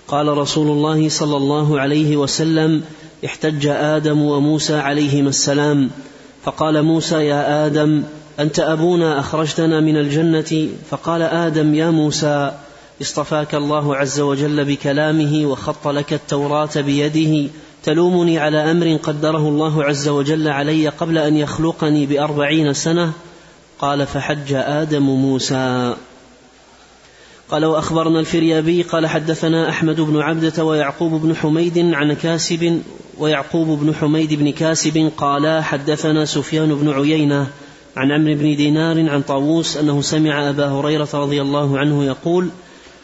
قال 0.08 0.38
رسول 0.38 0.66
الله 0.66 1.08
صلى 1.08 1.36
الله 1.36 1.80
عليه 1.80 2.16
وسلم 2.16 2.82
احتج 3.24 3.66
آدم 3.66 4.22
وموسى 4.22 4.76
عليهما 4.76 5.28
السلام 5.28 5.90
فقال 6.44 6.82
موسى 6.82 7.16
يا 7.16 7.66
آدم 7.66 8.02
أنت 8.40 8.60
أبونا 8.60 9.20
أخرجتنا 9.20 9.80
من 9.80 9.96
الجنة 9.96 10.68
فقال 10.90 11.22
آدم 11.22 11.74
يا 11.74 11.90
موسى 11.90 12.52
اصطفاك 13.02 13.54
الله 13.54 13.96
عز 13.96 14.20
وجل 14.20 14.64
بكلامه 14.64 15.46
وخط 15.46 15.88
لك 15.88 16.12
التوراة 16.12 16.70
بيده. 16.76 17.50
تلومني 17.84 18.38
على 18.38 18.70
أمر 18.70 18.96
قدره 18.96 19.48
الله 19.48 19.84
عز 19.84 20.08
وجل 20.08 20.48
علي 20.48 20.88
قبل 20.88 21.18
أن 21.18 21.36
يخلقني 21.36 22.06
بأربعين 22.06 22.72
سنة. 22.72 23.12
قال 23.78 24.06
فحج 24.06 24.52
آدم 24.52 25.02
موسى. 25.02 25.94
قال 27.50 27.64
وأخبرنا 27.64 28.20
الفريابي 28.20 28.82
قال 28.82 29.06
حدثنا 29.06 29.68
أحمد 29.68 30.00
بن 30.00 30.20
عبدة 30.20 30.64
ويعقوب 30.64 31.22
بن 31.22 31.36
حميد 31.36 31.78
عن 31.78 32.12
كاسب 32.12 32.82
ويعقوب 33.18 33.80
بن 33.80 33.94
حميد 33.94 34.34
بن 34.34 34.52
كاسب 34.52 35.10
قالا 35.16 35.62
حدثنا 35.62 36.24
سفيان 36.24 36.74
بن 36.74 36.90
عيينة 36.92 37.46
عن 37.96 38.12
عمرو 38.12 38.34
بن 38.34 38.56
دينار 38.56 39.10
عن 39.10 39.22
طاووس 39.22 39.76
أنه 39.76 40.02
سمع 40.02 40.50
أبا 40.50 40.66
هريرة 40.66 41.08
رضي 41.14 41.42
الله 41.42 41.78
عنه 41.78 42.04
يقول 42.04 42.48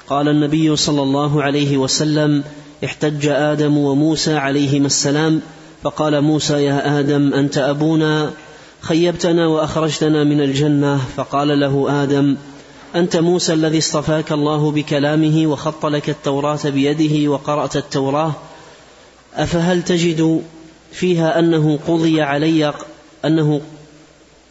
قال 0.08 0.28
النبي 0.28 0.76
صلى 0.76 1.02
الله 1.02 1.42
عليه 1.42 1.76
وسلم 1.76 2.44
احتج 2.84 3.26
آدم 3.26 3.78
وموسى 3.78 4.36
عليهما 4.36 4.86
السلام 4.86 5.40
فقال 5.82 6.20
موسى 6.20 6.64
يا 6.64 7.00
آدم 7.00 7.34
أنت 7.34 7.58
أبونا 7.58 8.30
خيبتنا 8.80 9.46
وأخرجتنا 9.46 10.24
من 10.24 10.40
الجنة. 10.40 11.00
فقال 11.16 11.60
له 11.60 12.02
آدم 12.02 12.36
أنت 12.94 13.16
موسى 13.16 13.52
الذي 13.52 13.78
اصطفاك 13.78 14.32
الله 14.32 14.70
بكلامه 14.70 15.46
وخط 15.46 15.86
لك 15.86 16.10
التوراة 16.10 16.58
بيده 16.64 17.30
وقرأت 17.30 17.76
التوراة 17.76 18.32
أفهل 19.34 19.82
تجد 19.82 20.42
فيها 20.92 21.38
أنه 21.38 21.78
قضي 21.88 22.22
علي 22.22 22.72
أنه 23.24 23.60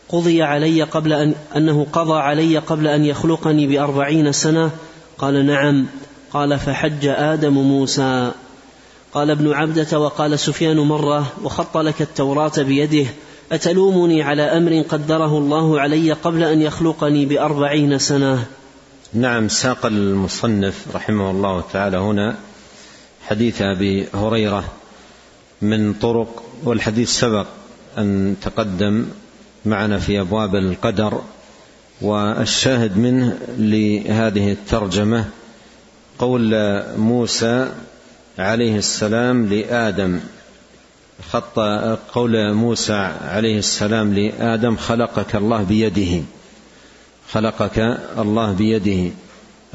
قضي 0.10 0.44
علي 0.44 0.84
قبل 0.84 1.14
أن 1.14 1.34
أنه 1.56 1.88
قضى 1.94 2.20
علي 2.20 2.58
قبل 2.58 2.88
أن 2.88 3.06
يخلقني 3.06 3.68
بأربعين 3.68 4.32
سنة؟ 4.32 4.72
قال 5.18 5.46
نعم. 5.46 5.86
قال 6.34 6.60
فحج 6.60 7.06
آدم 7.06 7.54
موسى. 7.54 8.32
قال 9.14 9.30
ابن 9.30 9.54
عبدة 9.54 10.00
وقال 10.00 10.40
سفيان 10.40 10.78
مرة 10.78 11.34
وخط 11.44 11.78
لك 11.78 12.02
التوراة 12.02 12.52
بيده. 12.58 13.06
أتلومني 13.52 14.24
على 14.24 14.42
أمر 14.42 14.82
قدره 14.82 15.38
الله 15.38 15.80
علي 15.80 16.12
قبل 16.12 16.44
أن 16.44 16.62
يخلقني 16.62 17.26
بأربعين 17.26 18.00
سنة؟ 18.00 18.46
نعم 19.14 19.48
ساق 19.48 19.86
المصنف 19.86 20.86
رحمه 20.96 21.32
الله 21.32 21.64
تعالى 21.74 21.98
هنا 21.98 22.36
حديث 23.28 23.62
أبي 23.62 24.08
هريرة 24.14 24.64
من 25.62 25.94
طرق 25.94 26.44
والحديث 26.64 27.10
سبق 27.10 27.46
أن 27.98 28.36
تقدم 28.42 29.06
معنا 29.66 30.00
في 30.00 30.20
أبواب 30.20 30.56
القدر. 30.56 31.22
والشاهد 32.04 32.98
منه 32.98 33.38
لهذه 33.58 34.52
الترجمة 34.52 35.26
قول 36.20 36.54
موسى 36.98 37.72
عليه 38.40 38.78
السلام 38.78 39.46
لآدم. 39.46 40.20
خط 41.32 41.60
قول 42.14 42.54
موسى 42.54 43.14
عليه 43.22 43.58
السلام 43.58 44.14
لآدم 44.14 44.76
خلقك 44.76 45.36
الله 45.36 45.64
بيده. 45.64 46.24
خلقك 47.32 47.98
الله 48.18 48.52
بيده 48.52 49.12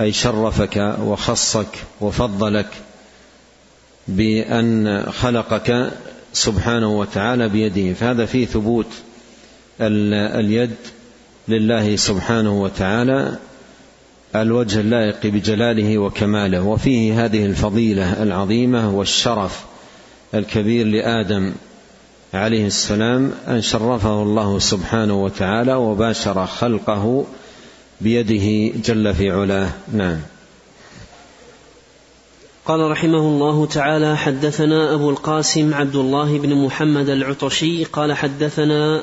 أي 0.00 0.12
شرفك 0.12 0.96
وخصك 1.00 1.78
وفضلك 2.00 2.68
بأن 4.08 5.06
خلقك 5.12 5.90
سبحانه 6.32 6.98
وتعالى 6.98 7.48
بيده. 7.48 7.94
فهذا 7.94 8.26
فيه 8.26 8.46
ثبوت 8.46 8.86
اليد 9.80 10.74
لله 11.48 11.96
سبحانه 11.96 12.62
وتعالى 12.62 13.36
الوجه 14.36 14.80
اللائق 14.80 15.26
بجلاله 15.26 15.98
وكماله 15.98 16.62
وفيه 16.62 17.24
هذه 17.24 17.46
الفضيلة 17.46 18.22
العظيمة 18.22 18.90
والشرف 18.90 19.64
الكبير 20.34 20.86
لآدم 20.86 21.52
عليه 22.34 22.66
السلام 22.66 23.32
أن 23.48 23.62
شرفه 23.62 24.22
الله 24.22 24.58
سبحانه 24.58 25.24
وتعالى 25.24 25.74
وباشر 25.74 26.46
خلقه 26.46 27.24
بيده 28.00 28.78
جل 28.84 29.14
في 29.14 29.30
علاه. 29.30 29.68
نعم. 29.92 30.16
قال 32.66 32.90
رحمه 32.90 33.18
الله 33.18 33.66
تعالى 33.66 34.16
حدثنا 34.16 34.94
أبو 34.94 35.10
القاسم 35.10 35.74
عبد 35.74 35.96
الله 35.96 36.38
بن 36.38 36.54
محمد 36.54 37.08
العطشي 37.08 37.84
قال 37.84 38.12
حدثنا 38.12 39.02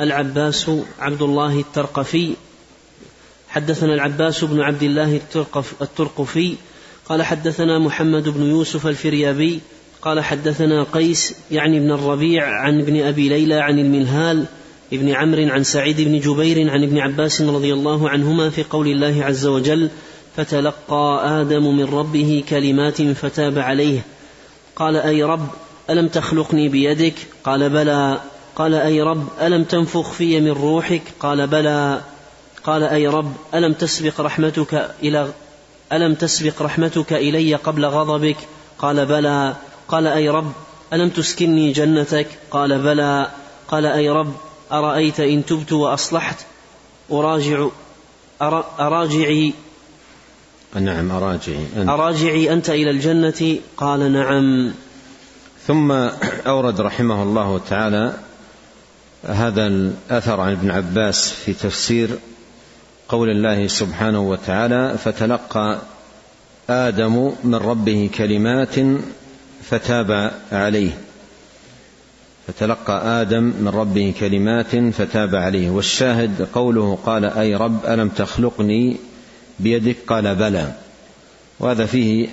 العباس 0.00 0.70
عبد 0.98 1.22
الله 1.22 1.60
الترقفي. 1.60 2.32
حدثنا 3.48 3.94
العباس 3.94 4.44
بن 4.44 4.60
عبد 4.60 4.82
الله 4.82 5.20
الترقفي. 5.82 6.54
قال 7.08 7.22
حدثنا 7.22 7.78
محمد 7.78 8.28
بن 8.28 8.42
يوسف 8.42 8.86
الفريابي. 8.86 9.60
قال 10.02 10.20
حدثنا 10.20 10.82
قيس 10.82 11.34
يعني 11.50 11.78
ابن 11.78 11.92
الربيع 11.92 12.48
عن 12.48 12.80
ابن 12.80 13.00
أبي 13.00 13.28
ليلى 13.28 13.54
عن 13.54 13.78
المنهال 13.78 14.44
ابن 14.92 15.08
عمرو 15.08 15.48
عن 15.48 15.62
سعيد 15.62 16.00
بن 16.00 16.18
جبير 16.18 16.70
عن 16.70 16.82
ابن 16.82 16.98
عباس 16.98 17.42
رضي 17.42 17.72
الله 17.72 18.08
عنهما 18.08 18.50
في 18.50 18.62
قول 18.62 18.88
الله 18.88 19.24
عز 19.24 19.46
وجل 19.46 19.90
فتلقى 20.36 21.20
آدم 21.40 21.76
من 21.76 21.84
ربه 21.84 22.44
كلمات 22.48 23.02
فتاب 23.02 23.58
عليه. 23.58 24.00
قال 24.76 24.96
أي 24.96 25.22
رب 25.22 25.48
ألم 25.90 26.08
تخلقني 26.08 26.68
بيدك؟ 26.68 27.14
قال 27.44 27.70
بلى. 27.70 28.20
قال 28.58 28.74
أي 28.74 29.02
رب 29.02 29.28
ألم 29.40 29.64
تنفخ 29.64 30.10
في 30.10 30.40
من 30.40 30.50
روحك؟ 30.50 31.02
قال 31.20 31.46
بلى. 31.46 32.00
قال 32.64 32.82
أي 32.82 33.06
رب 33.06 33.32
ألم 33.54 33.72
تسبق 33.72 34.20
رحمتك 34.20 34.90
إلى 35.02 35.32
ألم 35.92 36.14
تسبق 36.14 36.62
رحمتك 36.62 37.12
إلي 37.12 37.54
قبل 37.54 37.86
غضبك؟ 37.86 38.36
قال 38.78 39.06
بلى. 39.06 39.56
قال 39.88 40.06
أي 40.06 40.28
رب 40.28 40.52
ألم 40.92 41.08
تسكنني 41.08 41.72
جنتك؟ 41.72 42.26
قال 42.50 42.78
بلى. 42.78 43.30
قال 43.68 43.86
أي 43.86 44.10
رب 44.10 44.32
أرأيت 44.72 45.20
إن 45.20 45.44
تبت 45.46 45.72
وأصلحت؟ 45.72 46.46
أراجع 47.12 47.66
أراجعي. 48.80 49.54
نعم 50.74 51.10
أراجعي. 51.10 51.66
أنت. 51.76 51.88
أراجعي 51.88 52.52
أنت 52.52 52.70
إلى 52.70 52.90
الجنة؟ 52.90 53.58
قال 53.76 54.12
نعم. 54.12 54.72
ثم 55.66 55.92
أورد 56.46 56.80
رحمه 56.80 57.22
الله 57.22 57.60
تعالى 57.68 58.27
هذا 59.24 59.66
الأثر 59.66 60.40
عن 60.40 60.52
ابن 60.52 60.70
عباس 60.70 61.30
في 61.30 61.52
تفسير 61.52 62.08
قول 63.08 63.30
الله 63.30 63.66
سبحانه 63.66 64.20
وتعالى 64.20 64.98
فتلقى 64.98 65.78
آدم 66.70 67.32
من 67.44 67.54
ربه 67.54 68.10
كلمات 68.14 68.74
فتاب 69.62 70.32
عليه. 70.52 70.90
فتلقى 72.46 73.22
آدم 73.22 73.42
من 73.42 73.68
ربه 73.68 74.14
كلمات 74.20 74.76
فتاب 74.76 75.34
عليه. 75.34 75.70
والشاهد 75.70 76.48
قوله 76.54 76.98
قال 77.06 77.24
أي 77.24 77.54
رب 77.54 77.86
ألم 77.86 78.08
تخلقني 78.08 78.96
بيدك؟ 79.60 79.96
قال 80.06 80.34
بلى. 80.34 80.72
وهذا 81.60 81.86
فيه 81.86 82.28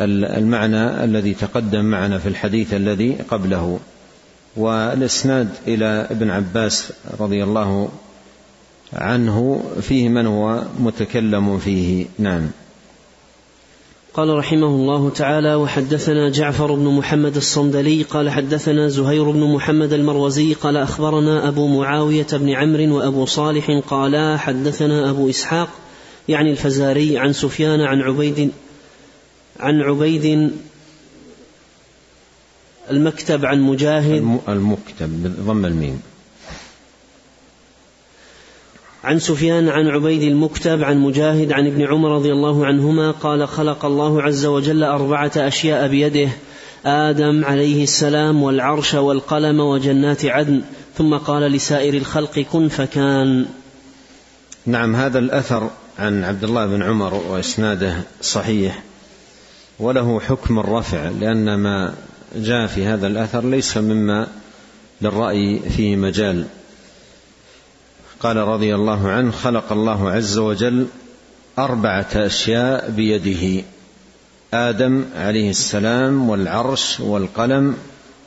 المعنى 0.00 1.04
الذي 1.04 1.34
تقدم 1.34 1.84
معنا 1.84 2.18
في 2.18 2.28
الحديث 2.28 2.74
الذي 2.74 3.16
قبله. 3.30 3.80
والإسناد 4.58 5.48
إلى 5.66 6.06
ابن 6.10 6.30
عباس 6.30 6.92
رضي 7.20 7.44
الله 7.44 7.88
عنه 8.92 9.62
فيه 9.80 10.08
من 10.08 10.26
هو 10.26 10.62
متكلم 10.80 11.58
فيه. 11.58 12.06
نعم. 12.18 12.50
قال 14.14 14.36
رحمه 14.36 14.66
الله 14.66 15.10
تعالى 15.10 15.54
وحدثنا 15.54 16.30
جعفر 16.30 16.74
بن 16.74 16.84
محمد 16.84 17.36
الصندلي 17.36 18.02
قال 18.02 18.30
حدثنا 18.30 18.88
زهير 18.88 19.30
بن 19.30 19.54
محمد 19.54 19.92
المروزي 19.92 20.54
قال 20.54 20.76
أخبرنا 20.76 21.48
أبو 21.48 21.66
معاوية 21.66 22.26
بن 22.32 22.50
عمرو 22.50 22.96
وأبو 22.96 23.26
صالح 23.26 23.80
قالا 23.88 24.36
حدثنا 24.36 25.10
أبو 25.10 25.30
إسحاق 25.30 25.68
يعني 26.28 26.50
الفزاري 26.50 27.18
عن 27.18 27.32
سفيان 27.32 27.80
عن 27.80 28.00
عبيد 28.00 28.50
عن 29.60 29.80
عبيد 29.80 30.52
المكتب 32.90 33.46
عن 33.46 33.60
مجاهد؟ 33.60 34.38
المكتب 34.48 35.22
بضم 35.38 35.64
الميم. 35.64 36.00
عن 39.04 39.18
سفيان 39.18 39.68
عن 39.68 39.88
عبيد 39.88 40.22
المكتب 40.22 40.84
عن 40.84 40.98
مجاهد 40.98 41.52
عن 41.52 41.66
ابن 41.66 41.86
عمر 41.86 42.14
رضي 42.14 42.32
الله 42.32 42.66
عنهما 42.66 43.10
قال 43.10 43.48
خلق 43.48 43.84
الله 43.84 44.22
عز 44.22 44.46
وجل 44.46 44.84
أربعة 44.84 45.32
أشياء 45.36 45.88
بيده 45.88 46.28
آدم 46.86 47.44
عليه 47.44 47.82
السلام 47.82 48.42
والعرش 48.42 48.94
والقلم 48.94 49.60
وجنات 49.60 50.24
عدن 50.24 50.62
ثم 50.96 51.16
قال 51.16 51.42
لسائر 51.42 51.94
الخلق 51.94 52.38
كن 52.38 52.68
فكان. 52.68 53.46
نعم 54.66 54.96
هذا 54.96 55.18
الأثر 55.18 55.70
عن 55.98 56.24
عبد 56.24 56.44
الله 56.44 56.66
بن 56.66 56.82
عمر 56.82 57.14
وإسناده 57.14 57.94
صحيح 58.22 58.82
وله 59.78 60.20
حكم 60.20 60.58
الرفع 60.58 61.08
لأن 61.20 61.54
ما 61.54 61.94
جاء 62.36 62.66
في 62.66 62.86
هذا 62.86 63.06
الأثر 63.06 63.44
ليس 63.44 63.76
مما 63.76 64.28
للرأي 65.00 65.60
فيه 65.76 65.96
مجال. 65.96 66.46
قال 68.20 68.36
رضي 68.36 68.74
الله 68.74 69.08
عنه 69.08 69.30
خلق 69.30 69.72
الله 69.72 70.10
عز 70.10 70.38
وجل 70.38 70.86
أربعة 71.58 72.08
أشياء 72.14 72.90
بيده 72.90 73.64
آدم 74.54 75.04
عليه 75.16 75.50
السلام 75.50 76.30
والعرش 76.30 77.00
والقلم 77.00 77.76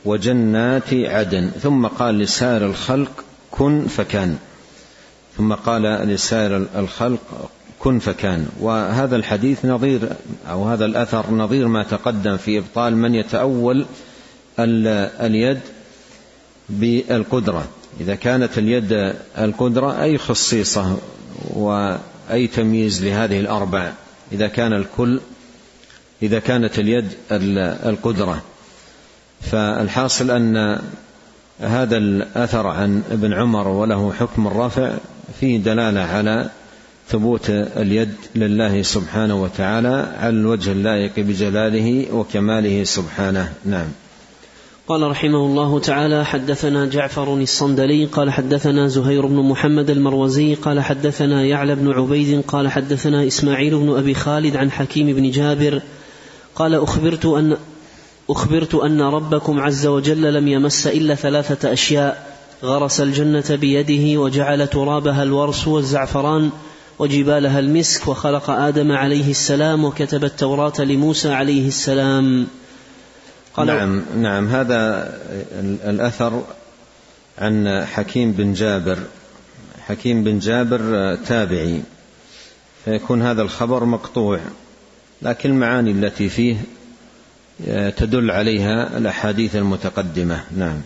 وجنات 0.04 0.94
عدن 0.94 1.50
ثم 1.62 1.86
قال 1.86 2.18
لسائر 2.18 2.66
الخلق 2.66 3.24
كن 3.50 3.86
فكان 3.86 4.38
ثم 5.36 5.52
قال 5.52 5.82
لسائر 5.82 6.66
الخلق 6.76 7.50
كن 7.82 7.98
فكان. 7.98 8.48
وهذا 8.60 9.16
الحديث 9.16 9.64
نظير 9.64 10.00
أو 10.50 10.64
هذا 10.64 10.84
الأثر 10.84 11.30
نظير 11.30 11.68
ما 11.68 11.82
تقدم 11.82 12.36
في 12.36 12.58
إبطال 12.58 12.96
من 12.96 13.14
يتأول 13.14 13.86
اليد 14.58 15.60
بالقدرة. 16.68 17.64
إذا 18.00 18.14
كانت 18.14 18.58
اليد 18.58 19.14
القدرة 19.38 20.02
أي 20.02 20.18
خصيصة 20.18 20.98
وأي 21.50 22.46
تمييز 22.46 23.04
لهذه 23.04 23.40
الأربع؟ 23.40 23.92
إذا 24.32 24.48
كان 24.48 24.72
الكل 24.72 25.20
إذا 26.22 26.38
كانت 26.38 26.78
اليد 26.78 27.08
القدرة. 27.86 28.42
فالحاصل 29.40 30.30
أن 30.30 30.80
هذا 31.60 31.96
الأثر 31.96 32.66
عن 32.66 33.02
ابن 33.10 33.32
عمر 33.32 33.68
وله 33.68 34.12
حكم 34.12 34.46
الرفع 34.46 34.92
فيه 35.40 35.58
دلالة 35.58 36.00
على 36.00 36.50
ثبوت 37.12 37.50
اليد 37.50 38.14
لله 38.36 38.82
سبحانه 38.82 39.42
وتعالى 39.42 40.16
على 40.20 40.36
الوجه 40.36 40.72
اللائق 40.72 41.12
بجلاله 41.16 42.14
وكماله 42.14 42.84
سبحانه. 42.84 43.52
نعم. 43.64 43.86
قال 44.88 45.02
رحمه 45.02 45.46
الله 45.46 45.78
تعالى 45.78 46.24
حدثنا 46.24 46.86
جعفر 46.86 47.34
الصندلي 47.34 48.04
قال 48.04 48.30
حدثنا 48.30 48.88
زهير 48.88 49.26
بن 49.26 49.36
محمد 49.36 49.90
المروزي 49.90 50.54
قال 50.54 50.80
حدثنا 50.80 51.44
يعلى 51.44 51.74
بن 51.74 51.92
عبيد 51.92 52.42
قال 52.48 52.68
حدثنا 52.68 53.26
إسماعيل 53.26 53.78
بن 53.78 53.96
أبي 53.96 54.14
خالد 54.14 54.56
عن 54.56 54.70
حكيم 54.70 55.16
بن 55.16 55.30
جابر 55.30 55.82
قال 56.54 56.74
أخبرت 56.74 57.26
أن 57.26 57.56
أخبرت 58.30 58.74
أن 58.74 59.00
ربكم 59.02 59.60
عز 59.60 59.86
وجل 59.86 60.34
لم 60.34 60.48
يمس 60.48 60.86
إلا 60.86 61.14
ثلاثة 61.14 61.72
أشياء 61.72 62.36
غرس 62.64 63.00
الجنة 63.00 63.44
بيده 63.50 64.20
وجعل 64.20 64.66
ترابها 64.68 65.22
الورس 65.22 65.68
والزعفران 65.68 66.50
وجبالها 67.02 67.58
المسك 67.58 68.08
وخلق 68.08 68.50
آدم 68.50 68.92
عليه 68.92 69.30
السلام 69.30 69.84
وكتب 69.84 70.24
التوراة 70.24 70.80
لموسى 70.80 71.32
عليه 71.32 71.68
السلام. 71.68 72.46
قال 73.54 73.66
نعم 73.66 74.02
نعم. 74.16 74.48
هذا 74.48 75.12
الأثر 75.84 76.42
عن 77.38 77.84
حكيم 77.84 78.32
بن 78.32 78.52
جابر. 78.52 78.98
حكيم 79.86 80.24
بن 80.24 80.38
جابر 80.38 81.14
تابعي. 81.26 81.82
فيكون 82.84 83.22
هذا 83.22 83.42
الخبر 83.42 83.84
مقطوع. 83.84 84.40
لكن 85.22 85.50
المعاني 85.50 85.90
التي 85.90 86.28
فيه 86.28 86.56
تدل 87.96 88.30
عليها 88.30 88.98
الأحاديث 88.98 89.56
المتقدمة. 89.56 90.44
نعم. 90.56 90.80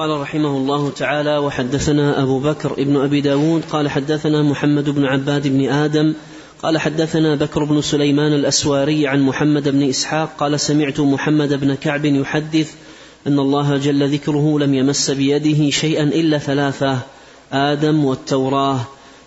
قال 0.00 0.20
رحمه 0.20 0.56
الله 0.56 0.90
تعالى 0.90 1.38
وحدثنا 1.38 2.22
أبو 2.22 2.38
بكر 2.38 2.72
ابن 2.72 2.96
أبي 2.96 3.20
داود 3.20 3.62
قال 3.70 3.88
حدثنا 3.88 4.42
محمد 4.42 4.90
بن 4.90 5.04
عباد 5.04 5.48
بن 5.48 5.68
آدم 5.68 6.14
قال 6.62 6.78
حدثنا 6.78 7.34
بكر 7.34 7.64
بن 7.64 7.80
سليمان 7.80 8.32
الأسواري 8.32 9.06
عن 9.06 9.20
محمد 9.20 9.68
بن 9.68 9.88
إسحاق 9.88 10.36
قال 10.38 10.60
سمعت 10.60 11.00
محمد 11.00 11.60
بن 11.60 11.74
كعب 11.74 12.04
يحدث 12.04 12.72
أن 13.26 13.38
الله 13.38 13.76
جل 13.76 14.12
ذكره 14.12 14.58
لم 14.58 14.74
يمس 14.74 15.10
بيده 15.10 15.70
شيئا 15.70 16.02
إلا 16.02 16.38
ثلاثة 16.38 16.98
آدم 17.52 18.04
والتوراة 18.04 18.80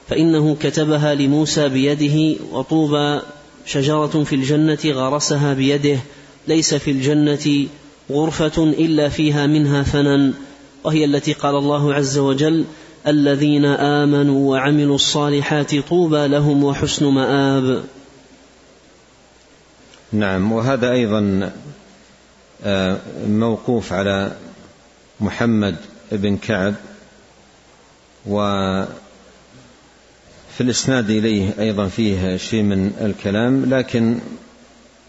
فإنه 0.09 0.55
كتبها 0.59 1.15
لموسى 1.15 1.69
بيده 1.69 2.36
وطوبى 2.51 3.19
شجرة 3.65 4.24
في 4.24 4.36
الجنة 4.36 4.80
غرسها 4.86 5.53
بيده 5.53 5.99
ليس 6.47 6.74
في 6.74 6.91
الجنة 6.91 7.67
غرفة 8.11 8.63
إلا 8.63 9.09
فيها 9.09 9.47
منها 9.47 9.84
فنن 9.84 10.34
وهي 10.84 11.05
التي 11.05 11.34
قال 11.34 11.55
الله 11.55 11.93
عز 11.93 12.17
وجل 12.17 12.65
الذين 13.07 13.65
آمنوا 13.65 14.51
وعملوا 14.51 14.95
الصالحات 14.95 15.75
طوبى 15.75 16.27
لهم 16.27 16.63
وحسن 16.63 17.05
مآب. 17.05 17.84
نعم 20.11 20.51
وهذا 20.51 20.91
أيضا 20.91 21.51
آه، 22.63 22.97
موقوف 23.27 23.93
على 23.93 24.36
محمد 25.19 25.75
بن 26.11 26.38
كعب 26.38 26.73
وفي 28.25 28.88
الإسناد 30.61 31.09
إليه 31.09 31.53
أيضا 31.59 31.88
فيه 31.88 32.38
شيء 32.38 32.63
من 32.63 32.91
الكلام 33.01 33.65
لكن 33.65 34.19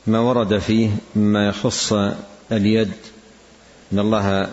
ما 0.07 0.20
ورد 0.20 0.59
فيه 0.59 0.91
مما 1.16 1.49
يخص 1.49 1.93
اليد 2.53 2.93
إن 3.93 3.99
الله 3.99 4.49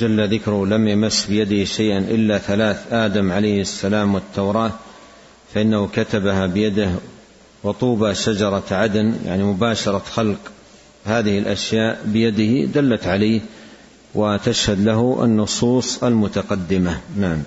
جل 0.00 0.34
ذكره 0.34 0.66
لم 0.66 0.88
يمس 0.88 1.26
بيده 1.26 1.64
شيئا 1.64 1.98
إلا 1.98 2.38
ثلاث 2.38 2.92
آدم 2.92 3.32
عليه 3.32 3.60
السلام 3.60 4.14
والتوراة 4.14 4.72
فإنه 5.54 5.88
كتبها 5.88 6.46
بيده 6.46 6.90
وطوبى 7.64 8.14
شجرة 8.14 8.62
عدن 8.70 9.14
يعني 9.26 9.42
مباشرة 9.42 9.98
خلق 9.98 10.38
هذه 11.04 11.38
الأشياء 11.38 12.02
بيده 12.04 12.72
دلت 12.72 13.06
عليه 13.06 13.40
وتشهد 14.14 14.84
له 14.84 15.24
النصوص 15.24 16.04
المتقدمة. 16.04 17.00
نعم. 17.16 17.42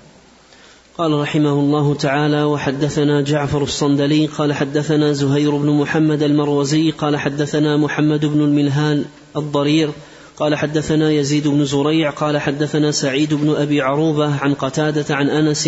قال 0.98 1.12
رحمه 1.12 1.52
الله 1.52 1.94
تعالى 1.94 2.44
وحدثنا 2.44 3.22
جعفر 3.22 3.62
الصندلي 3.62 4.26
قال 4.26 4.52
حدثنا 4.52 5.12
زهير 5.12 5.56
بن 5.56 5.70
محمد 5.70 6.22
المروزي 6.22 6.90
قال 6.90 7.16
حدثنا 7.16 7.76
محمد 7.76 8.24
بن 8.26 8.40
الملهان 8.40 9.04
الضرير 9.36 9.90
قال 10.36 10.54
حدثنا 10.54 11.10
يزيد 11.10 11.48
بن 11.48 11.64
زريع 11.64 12.10
قال 12.10 12.38
حدثنا 12.38 12.90
سعيد 12.90 13.34
بن 13.34 13.56
أبي 13.56 13.80
عروبة 13.80 14.34
عن 14.34 14.54
قتادة 14.54 15.14
عن 15.14 15.30
أنس 15.30 15.66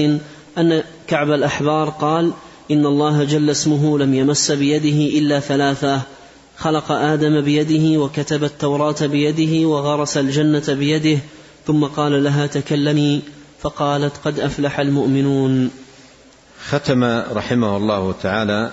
أن 0.59 0.83
كعب 1.07 1.31
الأحبار 1.31 1.89
قال 1.89 2.33
إن 2.71 2.87
الله 2.87 3.25
جل 3.25 3.51
اسمه 3.51 3.99
لم 3.99 4.15
يمس 4.15 4.51
بيده 4.51 5.19
إلا 5.19 5.41
ثلاثة. 5.41 6.01
خلق 6.57 6.93
آدم 6.93 7.41
بيده 7.41 8.01
وكتب 8.01 8.45
التوراة 8.45 9.07
بيده 9.07 9.69
وغرس 9.69 10.17
الجنة 10.17 10.65
بيده 10.69 11.19
ثم 11.67 11.85
قال 11.85 12.25
لها 12.25 12.47
تكلمي. 12.47 13.23
فقالت 13.61 14.13
قد 14.25 14.41
أفلح 14.41 14.81
المؤمنون. 14.81 15.71
ختم 16.69 17.05
رحمه 17.33 17.77
الله 17.77 18.15
تعالى 18.23 18.73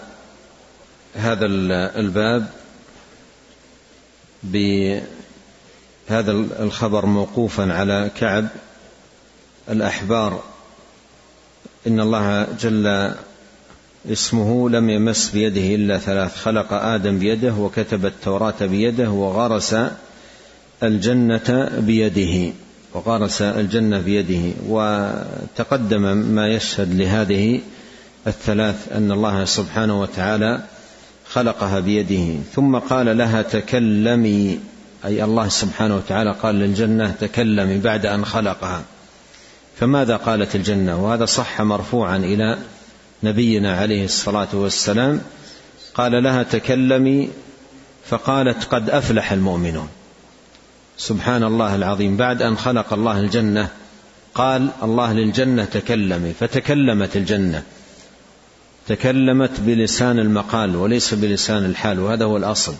هذا 1.15 1.45
الباب 1.45 2.45
بهذا 6.09 6.31
الخبر 6.59 7.05
موقوفا 7.05 7.73
على 7.73 8.11
كعب 8.19 8.47
الأحبار. 9.69 10.43
إن 11.87 11.99
الله 11.99 12.47
جل 12.61 13.13
اسمه 14.11 14.69
لم 14.69 14.89
يمس 14.89 15.31
بيده 15.31 15.75
إلا 15.75 15.97
ثلاث. 15.97 16.35
خلق 16.35 16.73
آدم 16.73 17.19
بيده 17.19 17.53
وكتب 17.53 18.05
التوراة 18.05 18.53
بيده 18.61 19.09
وغرس 19.09 19.75
الجنة 20.83 21.71
بيده 21.77 22.53
وغرس 22.93 23.41
الجنة 23.41 23.99
بيده. 23.99 24.53
وتقدم 24.67 26.01
ما 26.17 26.47
يشهد 26.47 26.93
لهذه 26.93 27.59
الثلاث 28.27 28.91
أن 28.91 29.11
الله 29.11 29.45
سبحانه 29.45 30.01
وتعالى 30.01 30.61
خلقها 31.29 31.79
بيده. 31.79 32.39
ثم 32.55 32.77
قال 32.77 33.17
لها 33.17 33.41
تكلمي. 33.41 34.59
أي 35.05 35.23
الله 35.23 35.49
سبحانه 35.49 35.95
وتعالى 35.95 36.31
قال 36.31 36.55
للجنة 36.55 37.15
تكلمي 37.21 37.77
بعد 37.77 38.05
أن 38.05 38.25
خلقها. 38.25 38.83
فماذا 39.79 40.15
قالت 40.15 40.55
الجنة؟ 40.55 41.05
وهذا 41.05 41.25
صح 41.25 41.61
مرفوعا 41.61 42.17
إلى 42.17 42.57
نبينا 43.23 43.77
عليه 43.77 44.05
الصلاة 44.05 44.47
والسلام. 44.53 45.21
قال 45.95 46.23
لها 46.23 46.43
تكلمي 46.43 47.29
فقالت 48.05 48.63
قد 48.63 48.89
أفلح 48.89 49.31
المؤمنون. 49.31 49.87
سبحان 50.97 51.43
الله 51.43 51.75
العظيم. 51.75 52.17
بعد 52.17 52.41
أن 52.41 52.57
خلق 52.57 52.93
الله 52.93 53.19
الجنة 53.19 53.69
قال 54.35 54.69
الله 54.83 55.13
للجنة 55.13 55.65
تكلمي. 55.65 56.33
فتكلمت 56.33 57.17
الجنة. 57.17 57.63
تكلمت 58.87 59.59
بلسان 59.59 60.19
المقال 60.19 60.75
وليس 60.75 61.13
بلسان 61.13 61.65
الحال 61.65 61.99
وهذا 61.99 62.25
هو 62.25 62.37
الأصل. 62.37 62.75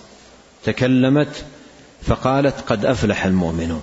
تكلمت 0.63 1.45
فقالت 2.05 2.55
قد 2.67 2.85
أفلح 2.85 3.25
المؤمنون. 3.25 3.81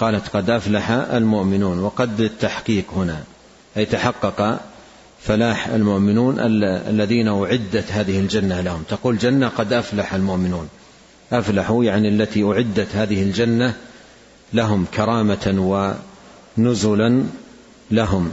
قالت 0.00 0.28
قد 0.36 0.50
أفلح 0.50 0.90
المؤمنون. 0.90 1.78
وقد 1.78 2.20
التحقيق 2.20 2.84
هنا. 2.96 3.22
أي 3.76 3.84
تحقق 3.84 4.60
فلاح 5.20 5.66
المؤمنون 5.68 6.36
الذين 6.88 7.28
أعدت 7.28 7.92
هذه 7.92 8.18
الجنة 8.20 8.60
لهم. 8.60 8.82
تقول 8.88 9.18
جنة 9.18 9.48
قد 9.48 9.72
أفلح 9.72 10.14
المؤمنون. 10.14 10.68
افلحوا 11.32 11.84
يعني 11.84 12.08
التي 12.08 12.44
أعدت 12.44 12.88
هذه 12.94 13.22
الجنة 13.22 13.74
لهم 14.52 14.86
كرامة 14.94 15.94
ونزلا 16.58 17.24
لهم. 17.90 18.32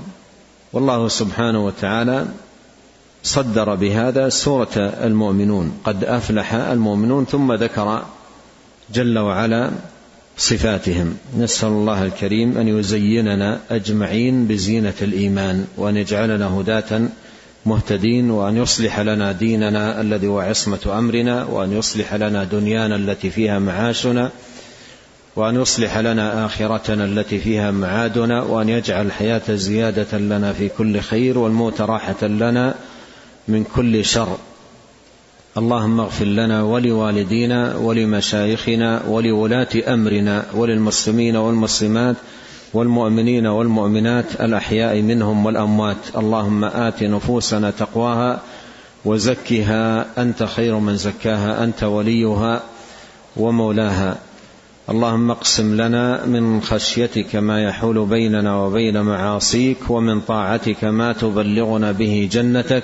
والله 0.74 1.08
سبحانه 1.08 1.66
وتعالى 1.66 2.26
صدر 3.24 3.76
بهذا 3.76 4.30
سورة 4.30 4.78
المؤمنون. 4.78 5.80
قد 5.84 6.04
أفلح 6.04 6.54
المؤمنون 6.54 7.26
ثم 7.26 7.54
ذكر 7.54 8.04
جل 8.94 9.18
وعلا 9.20 9.72
صفاتهم. 10.38 11.18
نسأل 11.38 11.70
الله 11.70 12.06
الكريم 12.06 12.58
أن 12.58 12.68
يزيننا 12.68 13.60
أجمعين 13.72 14.48
بزينة 14.48 14.94
الإيمان 15.02 15.66
وأن 15.78 15.98
يجعلنا 15.98 16.48
هداة 16.60 17.02
مهتدين 17.66 18.32
وأن 18.32 18.58
يصلح 18.58 19.00
لنا 19.00 19.32
ديننا 19.32 20.02
الذي 20.02 20.28
هو 20.28 20.40
عصمة 20.40 20.80
أمرنا 20.98 21.44
وأن 21.46 21.74
يصلح 21.74 22.14
لنا 22.14 22.44
دنيانا 22.44 22.96
التي 22.96 23.30
فيها 23.30 23.60
معاشنا 23.60 24.32
وأن 25.36 25.62
يصلح 25.62 25.98
لنا 25.98 26.46
آخرتنا 26.46 27.06
التي 27.06 27.40
فيها 27.40 27.72
معادنا 27.72 28.44
وأن 28.44 28.70
يجعل 28.70 29.06
الحياة 29.06 29.56
زيادة 29.56 30.18
لنا 30.18 30.54
في 30.54 30.70
كل 30.70 31.00
خير 31.00 31.38
والموت 31.38 31.82
راحة 31.82 32.28
لنا 32.28 32.76
من 33.48 33.64
كل 33.76 34.06
شر. 34.06 34.38
اللهم 35.58 36.00
اغفر 36.00 36.26
لنا 36.26 36.64
ولوالدينا 36.64 37.76
ولمشايخنا 37.76 39.02
ولولاة 39.08 39.68
أمرنا 39.88 40.46
وللمسلمين 40.56 41.36
والمسلمات 41.36 42.16
والمؤمنين 42.74 43.48
والمؤمنات 43.48 44.26
الأحياء 44.42 45.02
منهم 45.02 45.46
والأموات. 45.46 45.98
اللهم 46.18 46.64
آت 46.64 47.04
نفوسنا 47.04 47.72
تقواها 47.72 48.42
وزكها. 49.06 50.06
أنت 50.18 50.44
خير 50.44 50.80
من 50.80 50.98
زكاها. 50.98 51.64
أنت 51.64 51.84
وليها 51.84 52.62
ومولاها. 53.38 54.18
اللهم 54.90 55.32
اقسم 55.32 55.82
لنا 55.82 56.26
من 56.26 56.62
خشيتك 56.62 57.36
ما 57.36 57.64
يحول 57.64 58.06
بيننا 58.06 58.56
وبين 58.56 59.02
معاصيك 59.02 59.90
ومن 59.90 60.22
طاعتك 60.22 60.84
ما 60.84 61.14
تبلغنا 61.14 61.92
به 61.92 62.30
جنتك 62.32 62.84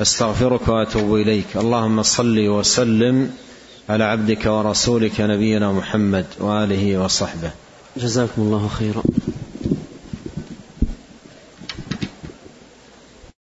أستغفرك 0.00 0.68
وأتوب 0.68 1.14
إليك. 1.14 1.56
اللهم 1.56 2.02
صل 2.02 2.48
وسلم 2.48 3.30
على 3.88 4.04
عبدك 4.04 4.46
ورسولك 4.46 5.20
نبينا 5.20 5.72
محمد 5.72 6.26
وآله 6.40 6.98
وصحبه. 6.98 7.50
جزاكم 7.96 8.42
الله 8.42 8.68
خيرا. 8.68 9.02